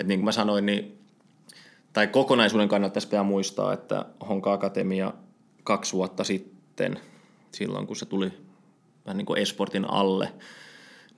Et 0.00 0.06
niin 0.06 0.20
kuin 0.20 0.24
mä 0.24 0.32
sanoin, 0.32 0.66
niin 0.66 0.98
tai 1.92 2.06
kokonaisuuden 2.06 2.68
kannalta 2.68 2.94
tässä 2.94 3.08
pitää 3.08 3.22
muistaa, 3.22 3.72
että 3.72 4.06
Honka 4.28 4.52
Akatemia 4.52 5.12
kaksi 5.64 5.92
vuotta 5.92 6.24
sitten, 6.24 7.00
silloin 7.52 7.86
kun 7.86 7.96
se 7.96 8.06
tuli 8.06 8.32
vähän 9.06 9.16
niin 9.16 9.26
kuin 9.26 9.38
esportin 9.38 9.90
alle, 9.90 10.32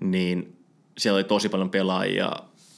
niin 0.00 0.56
siellä 0.98 1.16
oli 1.16 1.24
tosi 1.24 1.48
paljon 1.48 1.70
pelaajia 1.70 2.32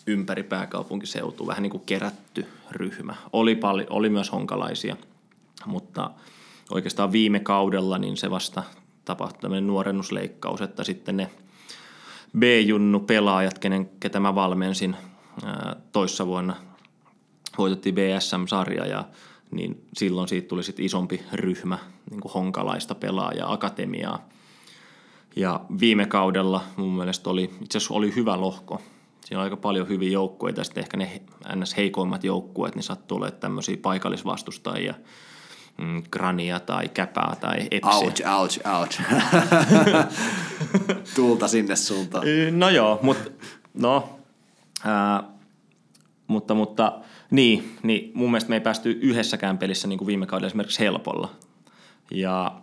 ympäri 0.06 0.42
pääkaupunkiseutu, 0.42 1.46
vähän 1.46 1.62
niin 1.62 1.70
kuin 1.70 1.82
kerätty 1.86 2.46
ryhmä. 2.70 3.14
Oli, 3.32 3.54
paljon, 3.54 3.86
oli 3.90 4.08
myös 4.08 4.32
honkalaisia, 4.32 4.96
mutta 5.66 6.10
oikeastaan 6.70 7.12
viime 7.12 7.40
kaudella 7.40 7.98
niin 7.98 8.16
se 8.16 8.30
vasta 8.30 8.62
tapahtui 9.06 9.40
tämmöinen 9.40 9.66
nuorennusleikkaus, 9.66 10.60
että 10.60 10.84
sitten 10.84 11.16
ne 11.16 11.30
B-junnu 12.38 13.00
pelaajat, 13.00 13.58
kenen, 13.58 13.90
ketä 14.00 14.20
mä 14.20 14.34
valmensin 14.34 14.96
toissa 15.92 16.26
vuonna 16.26 16.56
voitettiin 17.58 17.94
BSM-sarja 17.94 18.86
ja 18.86 19.04
niin 19.50 19.86
silloin 19.94 20.28
siitä 20.28 20.48
tuli 20.48 20.62
sitten 20.62 20.84
isompi 20.84 21.22
ryhmä 21.32 21.78
niin 22.10 22.20
kuin 22.20 22.32
honkalaista 22.32 22.94
pelaajaa, 22.94 23.52
akatemiaa. 23.52 24.28
Ja 25.36 25.60
viime 25.80 26.06
kaudella 26.06 26.62
mun 26.76 26.96
mielestä 26.96 27.30
oli, 27.30 27.44
itse 27.62 27.78
asiassa 27.78 27.94
oli 27.94 28.14
hyvä 28.16 28.40
lohko. 28.40 28.82
Siinä 29.24 29.38
on 29.40 29.44
aika 29.44 29.56
paljon 29.56 29.88
hyviä 29.88 30.10
joukkueita, 30.10 30.64
sitten 30.64 30.82
ehkä 30.82 30.96
ne 30.96 31.22
ns. 31.54 31.76
heikoimmat 31.76 32.24
joukkueet, 32.24 32.74
niin 32.74 32.82
sattuu 32.82 33.18
olemaan 33.18 33.40
tämmöisiä 33.40 33.76
paikallisvastustajia, 33.82 34.94
mm, 35.78 36.02
Grania 36.10 36.60
tai 36.60 36.88
Käpää 36.88 37.36
tai 37.40 37.68
Epsiä. 37.70 37.92
Ouch, 37.92 38.22
ouch, 38.38 38.60
ouch. 38.80 39.00
Tulta 41.16 41.48
sinne 41.48 41.76
suuntaan. 41.76 42.24
No 42.50 42.68
joo, 42.68 42.98
mutta 43.02 43.30
no, 43.74 44.18
ää, 44.84 45.22
mutta, 46.26 46.54
mutta 46.54 46.98
niin, 47.30 47.76
niin 47.82 48.10
mun 48.14 48.30
mielestä 48.30 48.50
me 48.50 48.56
ei 48.56 48.60
päästy 48.60 48.98
yhdessäkään 49.02 49.58
pelissä 49.58 49.88
niin 49.88 49.98
kuin 49.98 50.06
viime 50.06 50.26
kaudella 50.26 50.46
esimerkiksi 50.46 50.80
helpolla. 50.80 51.30
Ja 52.10 52.60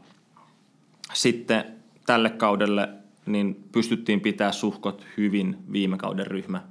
sitten 1.13 1.65
tälle 2.05 2.29
kaudelle 2.29 2.89
niin 3.25 3.63
pystyttiin 3.71 4.21
pitää 4.21 4.51
suhkot 4.51 5.05
hyvin 5.17 5.57
viime 5.71 5.97
kauden 5.97 6.27
ryhmä 6.27 6.61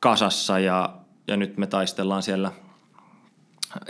kasassa 0.00 0.58
ja, 0.58 0.96
ja 1.28 1.36
nyt 1.36 1.56
me 1.56 1.66
taistellaan 1.66 2.22
siellä 2.22 2.52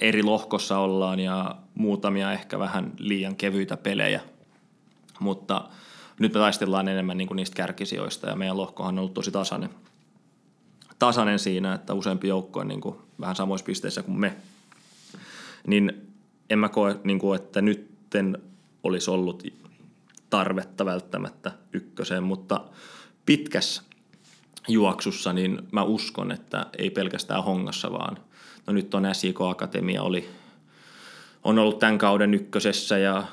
eri 0.00 0.22
lohkossa 0.22 0.78
ollaan 0.78 1.20
ja 1.20 1.56
muutamia 1.74 2.32
ehkä 2.32 2.58
vähän 2.58 2.92
liian 2.98 3.36
kevyitä 3.36 3.76
pelejä, 3.76 4.20
mutta 5.20 5.68
nyt 6.18 6.32
me 6.32 6.40
taistellaan 6.40 6.88
enemmän 6.88 7.16
niin 7.16 7.28
kuin 7.28 7.36
niistä 7.36 7.56
kärkisijoista 7.56 8.26
ja 8.26 8.36
meidän 8.36 8.56
lohkohan 8.56 8.94
on 8.94 8.98
ollut 8.98 9.14
tosi 9.14 9.30
tasainen, 9.30 9.70
tasainen 10.98 11.38
siinä, 11.38 11.74
että 11.74 11.94
useampi 11.94 12.28
joukko 12.28 12.60
on 12.60 12.68
niin 12.68 12.80
kuin 12.80 12.96
vähän 13.20 13.36
samoissa 13.36 13.64
pisteissä 13.64 14.02
kuin 14.02 14.20
me. 14.20 14.36
Niin 15.66 16.12
en 16.50 16.58
mä 16.58 16.68
koe, 16.68 17.00
niin 17.04 17.18
kuin, 17.18 17.40
että 17.40 17.62
nytten 17.62 18.38
olisi 18.82 19.10
ollut 19.10 19.42
tarvetta 20.30 20.84
välttämättä 20.84 21.52
ykköseen, 21.72 22.22
mutta 22.22 22.60
pitkässä 23.26 23.82
juoksussa 24.68 25.32
niin 25.32 25.58
mä 25.72 25.82
uskon, 25.82 26.32
että 26.32 26.66
ei 26.78 26.90
pelkästään 26.90 27.44
hongassa, 27.44 27.92
vaan 27.92 28.16
no 28.66 28.72
nyt 28.72 28.94
on 28.94 29.04
SIK 29.12 29.40
Akatemia 29.40 30.02
oli, 30.02 30.28
on 31.44 31.58
ollut 31.58 31.78
tämän 31.78 31.98
kauden 31.98 32.34
ykkösessä 32.34 32.98
ja 32.98 33.24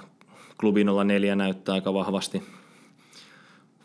klubi 0.59 0.85
04 1.05 1.35
näyttää 1.35 1.75
aika 1.75 1.93
vahvasti 1.93 2.43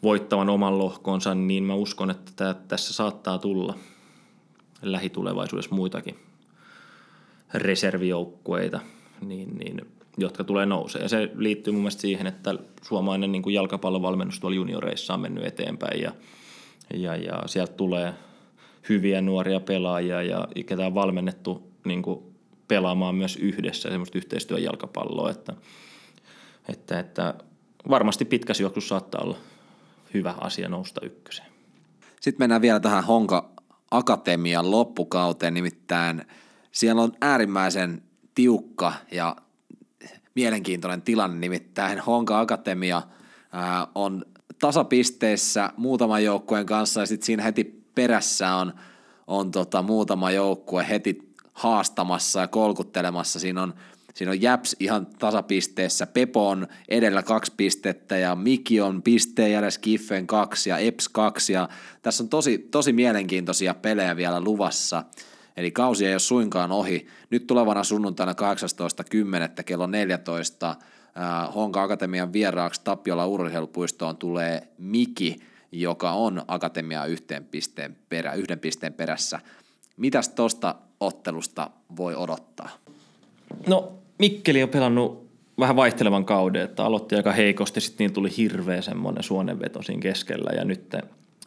voittavan 0.02 0.48
oman 0.48 0.78
lohkonsa, 0.78 1.34
niin 1.34 1.64
mä 1.64 1.74
uskon, 1.74 2.10
että 2.10 2.54
tässä 2.68 2.92
saattaa 2.92 3.38
tulla 3.38 3.74
lähitulevaisuudessa 4.82 5.74
muitakin 5.74 6.16
reservijoukkueita, 7.54 8.80
niin, 9.20 9.58
niin, 9.58 9.80
jotka 10.18 10.44
tulee 10.44 10.66
nousee. 10.66 11.02
Ja 11.02 11.08
se 11.08 11.30
liittyy 11.36 11.72
mun 11.72 11.82
mielestä 11.82 12.00
siihen, 12.00 12.26
että 12.26 12.54
suomalainen 12.82 13.32
niin 13.32 13.42
kuin 13.42 13.54
jalkapallovalmennus 13.54 14.40
tuolla 14.40 14.56
junioreissa 14.56 15.14
on 15.14 15.20
mennyt 15.20 15.44
eteenpäin 15.44 16.00
ja, 16.00 16.12
ja, 16.94 17.16
ja 17.16 17.42
sieltä 17.46 17.72
tulee 17.72 18.14
hyviä 18.88 19.20
nuoria 19.20 19.60
pelaajia 19.60 20.22
ja 20.22 20.48
ketä 20.66 20.86
on 20.86 20.94
valmennettu 20.94 21.70
niin 21.84 22.02
kuin 22.02 22.34
pelaamaan 22.68 23.14
myös 23.14 23.36
yhdessä 23.36 23.88
semmoista 23.88 24.18
yhteistyöjalkapalloa, 24.18 25.30
että, 25.30 25.54
että, 26.68 26.98
että 26.98 27.34
varmasti 27.88 28.24
pitkässä 28.24 28.62
juoksussa 28.62 28.88
saattaa 28.88 29.20
olla 29.24 29.36
hyvä 30.14 30.34
asia 30.40 30.68
nousta 30.68 31.00
ykköseen. 31.04 31.48
Sitten 32.20 32.42
mennään 32.42 32.62
vielä 32.62 32.80
tähän 32.80 33.04
Honka 33.04 33.50
Akatemian 33.90 34.70
loppukauteen, 34.70 35.54
nimittäin 35.54 36.24
siellä 36.72 37.02
on 37.02 37.12
äärimmäisen 37.20 38.02
tiukka 38.34 38.92
ja 39.12 39.36
mielenkiintoinen 40.34 41.02
tilanne, 41.02 41.38
nimittäin 41.38 41.98
Honka 41.98 42.40
Akatemia 42.40 43.02
on 43.94 44.24
tasapisteissä 44.58 45.70
muutaman 45.76 46.24
joukkueen 46.24 46.66
kanssa 46.66 47.00
ja 47.00 47.06
sitten 47.06 47.26
siinä 47.26 47.42
heti 47.42 47.83
perässä 47.94 48.54
on, 48.54 48.72
on 49.26 49.50
tota, 49.50 49.82
muutama 49.82 50.30
joukkue 50.30 50.86
heti 50.88 51.34
haastamassa 51.52 52.40
ja 52.40 52.48
kolkuttelemassa. 52.48 53.40
Siinä 53.40 53.62
on, 53.62 53.74
siinä 54.14 54.30
on 54.32 54.42
Japs 54.42 54.76
ihan 54.80 55.06
tasapisteessä, 55.06 56.06
Pepo 56.06 56.48
on 56.48 56.66
edellä 56.88 57.22
kaksi 57.22 57.52
pistettä 57.56 58.16
ja 58.16 58.34
Miki 58.34 58.80
on 58.80 59.02
pisteen 59.02 59.52
jäljessä 59.52 59.80
Kiffen 59.80 60.26
kaksi 60.26 60.70
ja 60.70 60.78
Eps 60.78 61.08
kaksi 61.08 61.52
ja 61.52 61.68
tässä 62.02 62.22
on 62.22 62.28
tosi, 62.28 62.58
tosi 62.58 62.92
mielenkiintoisia 62.92 63.74
pelejä 63.74 64.16
vielä 64.16 64.40
luvassa. 64.40 65.04
Eli 65.56 65.70
kausi 65.70 66.06
ei 66.06 66.14
ole 66.14 66.18
suinkaan 66.18 66.72
ohi. 66.72 67.06
Nyt 67.30 67.46
tulevana 67.46 67.84
sunnuntaina 67.84 68.32
18.10. 69.58 69.62
kello 69.64 69.86
14 69.86 70.70
äh, 70.70 71.54
Honka 71.54 71.82
Akatemian 71.82 72.32
vieraaksi 72.32 72.80
Tapiola 72.84 73.26
urheilupuistoon 73.26 74.16
tulee 74.16 74.68
Miki, 74.78 75.40
joka 75.80 76.12
on 76.12 76.42
Akatemia 76.48 77.04
yhteen 77.04 77.44
pisteen 77.44 77.96
perä, 78.08 78.32
yhden 78.32 78.58
pisteen 78.58 78.92
perässä. 78.92 79.40
Mitäs 79.96 80.28
tuosta 80.28 80.74
ottelusta 81.00 81.70
voi 81.96 82.14
odottaa? 82.14 82.68
No 83.66 83.92
Mikkeli 84.18 84.62
on 84.62 84.68
pelannut 84.68 85.30
vähän 85.58 85.76
vaihtelevan 85.76 86.24
kauden, 86.24 86.62
että 86.62 86.84
aloitti 86.84 87.16
aika 87.16 87.32
heikosti, 87.32 87.80
sitten 87.80 88.04
niin 88.04 88.12
tuli 88.12 88.36
hirveä 88.36 88.82
semmoinen 88.82 89.22
suonenveto 89.22 89.82
siinä 89.82 90.02
keskellä 90.02 90.50
ja 90.56 90.64
nyt 90.64 90.96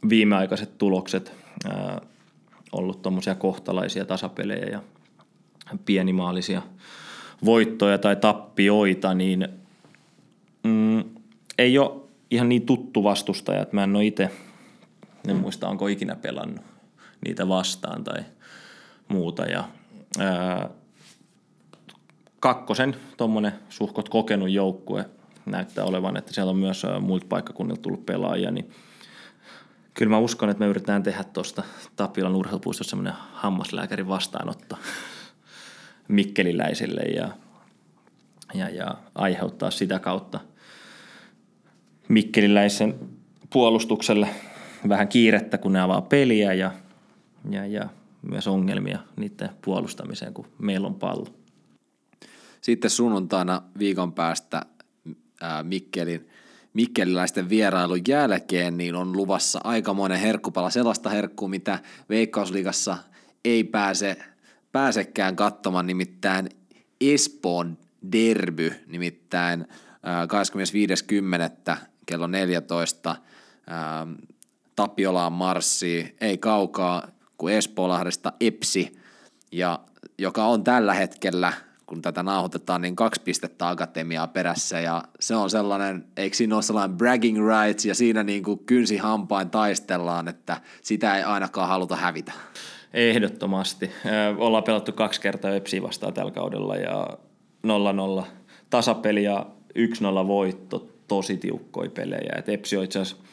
viimeaikaiset 0.10 0.78
tulokset 0.78 1.34
ää, 1.70 2.02
ollut 2.72 3.02
tuommoisia 3.02 3.36
kohtalaisia 3.36 4.06
tasapelejä 4.06 4.66
ja 4.66 4.82
pienimaalisia 5.86 6.62
voittoja 7.46 7.98
tai 7.98 8.16
tappioita, 8.16 9.14
niin 9.14 9.48
mm, 10.64 11.04
ei 11.58 11.78
ole 11.78 12.02
ihan 12.32 12.50
niin 12.50 12.66
tuttu 12.66 13.04
vastustaja, 13.04 13.62
että 13.62 13.76
mä 13.76 13.84
en 13.84 13.96
ole 13.96 14.06
itse, 14.06 14.32
en 15.28 15.36
muista 15.36 15.70
onko 15.70 15.88
ikinä 15.88 16.16
pelannut 16.16 16.66
niitä 17.26 17.48
vastaan 17.48 18.04
tai 18.04 18.24
muuta. 19.08 19.46
Ja, 19.46 19.64
ää, 20.20 20.70
kakkosen 22.40 22.96
tuommoinen 23.18 23.54
suhkot 23.70 24.10
kokenut 24.10 24.50
joukkue 24.50 25.06
näyttää 25.46 25.86
olevan, 25.86 26.18
että 26.18 26.34
siellä 26.34 26.50
on 26.50 26.58
myös 26.58 26.84
muilta 27.02 27.26
paikkakunnilta 27.30 27.82
tullut 27.82 28.06
pelaajia, 28.06 28.52
niin– 28.52 28.72
kyllä 29.98 30.10
mä 30.10 30.18
uskon, 30.18 30.50
että 30.50 30.60
me 30.60 30.70
yritetään 30.70 31.04
tehdä 31.04 31.24
tuosta 31.24 31.64
Tapiolan 31.96 32.36
urheilupuistossa 32.36 32.90
semmoinen 32.90 33.14
hammaslääkärin 33.34 34.08
vastaanotto 34.08 34.78
mikkeliläisille 36.08 37.02
ja, 37.02 37.30
ja, 38.54 38.70
ja 38.70 38.98
aiheuttaa 39.16 39.72
sitä 39.72 40.00
kautta 40.00 40.40
mikkeliläisen 42.08 42.96
puolustukselle 43.50 44.28
vähän 44.90 45.08
kiirettä, 45.08 45.58
kun 45.58 45.74
ne 45.74 45.82
avaa 45.82 46.02
peliä 46.02 46.54
ja, 46.54 46.72
ja, 47.50 47.66
ja 47.66 47.90
myös 48.22 48.48
ongelmia 48.48 49.00
niiden 49.16 49.50
puolustamiseen, 49.62 50.34
kun 50.34 50.48
meillä 50.60 50.88
on 50.88 50.96
pallo. 50.96 51.28
Sitten 52.62 52.90
sunnuntaina 52.90 53.62
viikon 53.80 54.14
päästä 54.14 54.62
ää, 55.42 55.64
Mikkelin– 55.64 56.28
mikkeliläisten 56.78 57.50
vierailun 57.50 58.02
jälkeen, 58.08 58.78
niin 58.78 58.96
on 58.96 59.14
luvassa 59.14 59.60
aikamoinen 59.64 60.20
herkkupala, 60.20 60.70
sellaista 60.70 61.10
herkkua, 61.10 61.50
mitä 61.50 61.80
Veikkausliigassa 62.10 62.98
ei 63.46 63.64
pääse, 63.64 64.18
pääsekään 64.72 65.36
katsomaan, 65.36 65.88
nimittäin 65.88 66.50
Espoon 67.02 67.78
derby, 68.12 68.74
nimittäin 68.88 69.68
25.10. 71.72 71.78
kello 72.08 72.28
14 72.28 73.16
Tapiolaan 74.76 75.34
marssi, 75.34 76.16
ei 76.22 76.38
kaukaa 76.38 77.08
kuin 77.38 77.54
Espoolahdesta 77.54 78.34
Epsi, 78.40 79.00
ja 79.52 79.80
joka 80.18 80.46
on 80.46 80.64
tällä 80.64 80.94
hetkellä– 80.94 81.54
kun 81.88 82.02
tätä 82.02 82.24
nauhoitetaan, 82.24 82.82
niin 82.82 82.96
kaksi 82.96 83.22
pistettä 83.22 83.70
akatemiaa 83.70 84.28
perässä 84.28 84.80
ja 84.80 85.04
se 85.20 85.36
on 85.36 85.50
sellainen, 85.50 86.06
eikö 86.18 86.36
siinä 86.36 86.56
ole 86.56 86.64
sellainen 86.64 86.98
bragging 86.98 87.38
rights 87.38 87.86
ja 87.86 87.96
siinä 87.96 88.24
niin 88.24 88.44
kuin 88.44 88.60
kynsi 88.60 88.98
hampain 88.98 89.50
taistellaan, 89.50 90.28
että 90.28 90.62
sitä 90.82 91.18
ei 91.18 91.24
ainakaan 91.24 91.68
haluta 91.68 91.96
hävitä. 91.96 92.32
Ehdottomasti. 92.94 93.92
Ollaan 94.38 94.64
pelattu 94.64 94.92
kaksi 94.92 95.22
kertaa 95.22 95.52
Epsiä 95.52 95.82
vastaan 95.82 96.14
tällä 96.14 96.32
kaudella 96.32 96.76
ja 96.76 97.08
0-0 98.22 98.26
tasapeli 98.70 99.24
ja 99.24 99.46
1-0 100.24 100.28
voitto, 100.28 100.88
tosi 101.08 101.38
tiukkoja 101.38 101.90
pelejä. 101.90 102.34
Et 102.38 102.50
Epsi 102.50 102.78
on 102.78 102.84
itse 102.84 103.00
asiassa, 103.00 103.24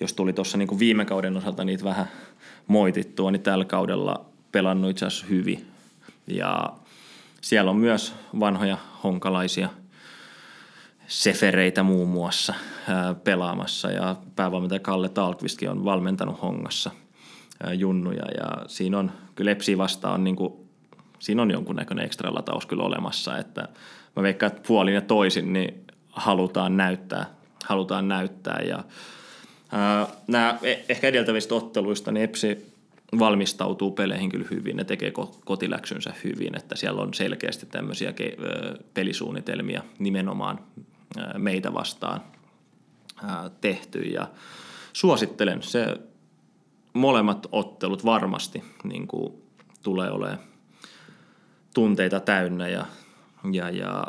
jos 0.00 0.12
tuli 0.12 0.32
tuossa 0.32 0.58
niin 0.58 0.78
viime 0.78 1.04
kauden 1.04 1.36
osalta 1.36 1.64
niitä 1.64 1.84
vähän 1.84 2.08
moitittua, 2.66 3.30
niin 3.30 3.42
tällä 3.42 3.64
kaudella 3.64 4.26
pelannut 4.52 4.90
itse 4.90 5.06
asiassa 5.06 5.26
hyvin. 5.26 5.66
Ja 6.26 6.72
siellä 7.40 7.70
on 7.70 7.76
myös 7.76 8.14
vanhoja 8.40 8.78
honkalaisia 9.04 9.68
sefereitä 11.06 11.82
muun 11.82 12.08
muassa 12.08 12.54
pelaamassa 13.24 13.90
ja 13.90 14.16
päävalmentaja 14.36 14.80
Kalle 14.80 15.08
Talkvistkin 15.08 15.70
on 15.70 15.84
valmentanut 15.84 16.42
hongassa 16.42 16.90
junnuja 17.74 18.24
ja 18.38 18.64
siinä 18.66 18.98
on, 18.98 19.12
kyllä 19.34 19.50
Epsi 19.50 19.78
vastaan 19.78 20.24
niin 20.24 20.36
kuin, 20.36 20.52
siinä 21.18 21.42
on 21.42 21.50
jonkunnäköinen 21.50 22.04
ekstra 22.04 22.34
lataus 22.34 22.66
kyllä 22.66 22.82
olemassa, 22.82 23.38
että 23.38 23.68
mä 24.16 24.22
veikkaan, 24.22 24.52
että 24.52 24.66
puolin 24.68 24.94
ja 24.94 25.00
toisin 25.00 25.52
niin 25.52 25.83
halutaan 26.14 26.76
näyttää, 26.76 27.26
halutaan 27.64 28.08
näyttää. 28.08 28.60
Ja 28.68 28.84
ää, 29.72 30.06
nämä 30.26 30.58
e, 30.62 30.74
ehkä 30.88 31.08
edeltävistä 31.08 31.54
otteluista, 31.54 32.12
niin 32.12 32.24
Epsi 32.24 32.74
valmistautuu 33.18 33.90
peleihin 33.90 34.30
kyllä 34.30 34.46
hyvin, 34.50 34.76
ne 34.76 34.84
tekee 34.84 35.12
kotiläksynsä 35.44 36.14
hyvin, 36.24 36.56
että 36.56 36.76
siellä 36.76 37.02
on 37.02 37.14
selkeästi 37.14 37.66
tämmöisiä 37.66 38.14
pelisuunnitelmia 38.94 39.82
nimenomaan 39.98 40.58
meitä 41.38 41.74
vastaan 41.74 42.20
tehty. 43.60 43.98
Ja 43.98 44.28
suosittelen, 44.92 45.62
se 45.62 45.86
molemmat 46.92 47.46
ottelut 47.52 48.04
varmasti 48.04 48.64
niin 48.84 49.06
kuin, 49.06 49.34
tulee 49.82 50.10
olemaan 50.10 50.38
tunteita 51.74 52.20
täynnä 52.20 52.68
ja, 52.68 52.86
ja, 53.52 53.70
ja 53.70 54.06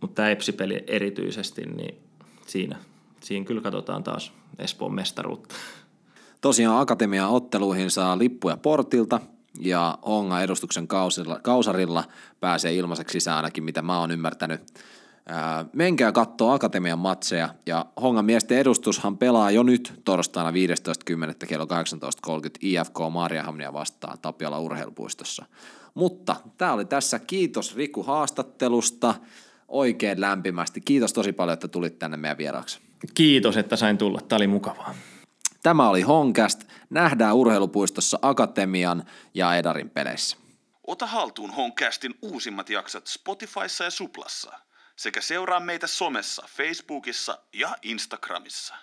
mutta 0.00 0.14
tämä 0.14 0.30
Epsi-peli 0.30 0.84
erityisesti, 0.86 1.62
niin 1.62 1.98
siinä, 2.46 2.76
siinä 3.20 3.44
kyllä 3.46 3.60
katsotaan 3.60 4.02
taas 4.02 4.32
Espoon 4.58 4.94
mestaruutta. 4.94 5.54
Tosiaan 6.40 6.80
Akatemian 6.80 7.30
otteluihin 7.30 7.90
saa 7.90 8.18
lippuja 8.18 8.56
portilta 8.56 9.20
ja 9.60 9.98
Honga 10.06 10.42
edustuksen 10.42 10.88
kausilla, 10.88 11.40
kausarilla 11.42 12.04
pääsee 12.40 12.74
ilmaiseksi 12.74 13.12
sisään 13.12 13.36
ainakin, 13.36 13.64
mitä 13.64 13.82
mä 13.82 14.00
oon 14.00 14.10
ymmärtänyt. 14.10 14.60
Ää, 15.26 15.64
menkää 15.72 16.12
katsoa 16.12 16.54
Akatemian 16.54 16.98
matseja 16.98 17.48
ja 17.66 17.86
Hongan 18.02 18.24
miesten 18.24 18.58
edustushan 18.58 19.18
pelaa 19.18 19.50
jo 19.50 19.62
nyt 19.62 19.92
torstaina 20.04 20.50
15.10. 20.50 21.46
kello 21.46 21.64
18.30 21.64 21.70
IFK 22.60 22.96
Maariahamnia 23.10 23.72
vastaan 23.72 24.18
Tapiola 24.22 24.60
urheilupuistossa. 24.60 25.46
Mutta 25.94 26.36
tämä 26.58 26.72
oli 26.72 26.84
tässä. 26.84 27.18
Kiitos 27.18 27.76
Riku 27.76 28.02
haastattelusta 28.02 29.14
oikein 29.68 30.20
lämpimästi. 30.20 30.80
Kiitos 30.80 31.12
tosi 31.12 31.32
paljon, 31.32 31.54
että 31.54 31.68
tulit 31.68 31.98
tänne 31.98 32.16
meidän 32.16 32.38
vieraaksi. 32.38 32.80
Kiitos, 33.14 33.56
että 33.56 33.76
sain 33.76 33.98
tulla. 33.98 34.20
Tämä 34.20 34.36
oli 34.36 34.46
mukavaa. 34.46 34.94
Tämä 35.62 35.88
oli 35.88 36.02
Honkast. 36.02 36.64
Nähdään 36.90 37.34
urheilupuistossa 37.34 38.18
Akatemian 38.22 39.04
ja 39.34 39.54
Edarin 39.54 39.90
peleissä. 39.90 40.36
Ota 40.86 41.06
haltuun 41.06 41.50
Honcastin 41.50 42.14
uusimmat 42.22 42.70
jaksot 42.70 43.06
Spotifyssa 43.06 43.84
ja 43.84 43.90
Suplassa 43.90 44.52
sekä 44.98 45.20
seuraa 45.20 45.60
meitä 45.60 45.86
somessa, 45.86 46.48
Facebookissa 46.56 47.38
ja 47.52 47.76
Instagramissa. 47.82 48.74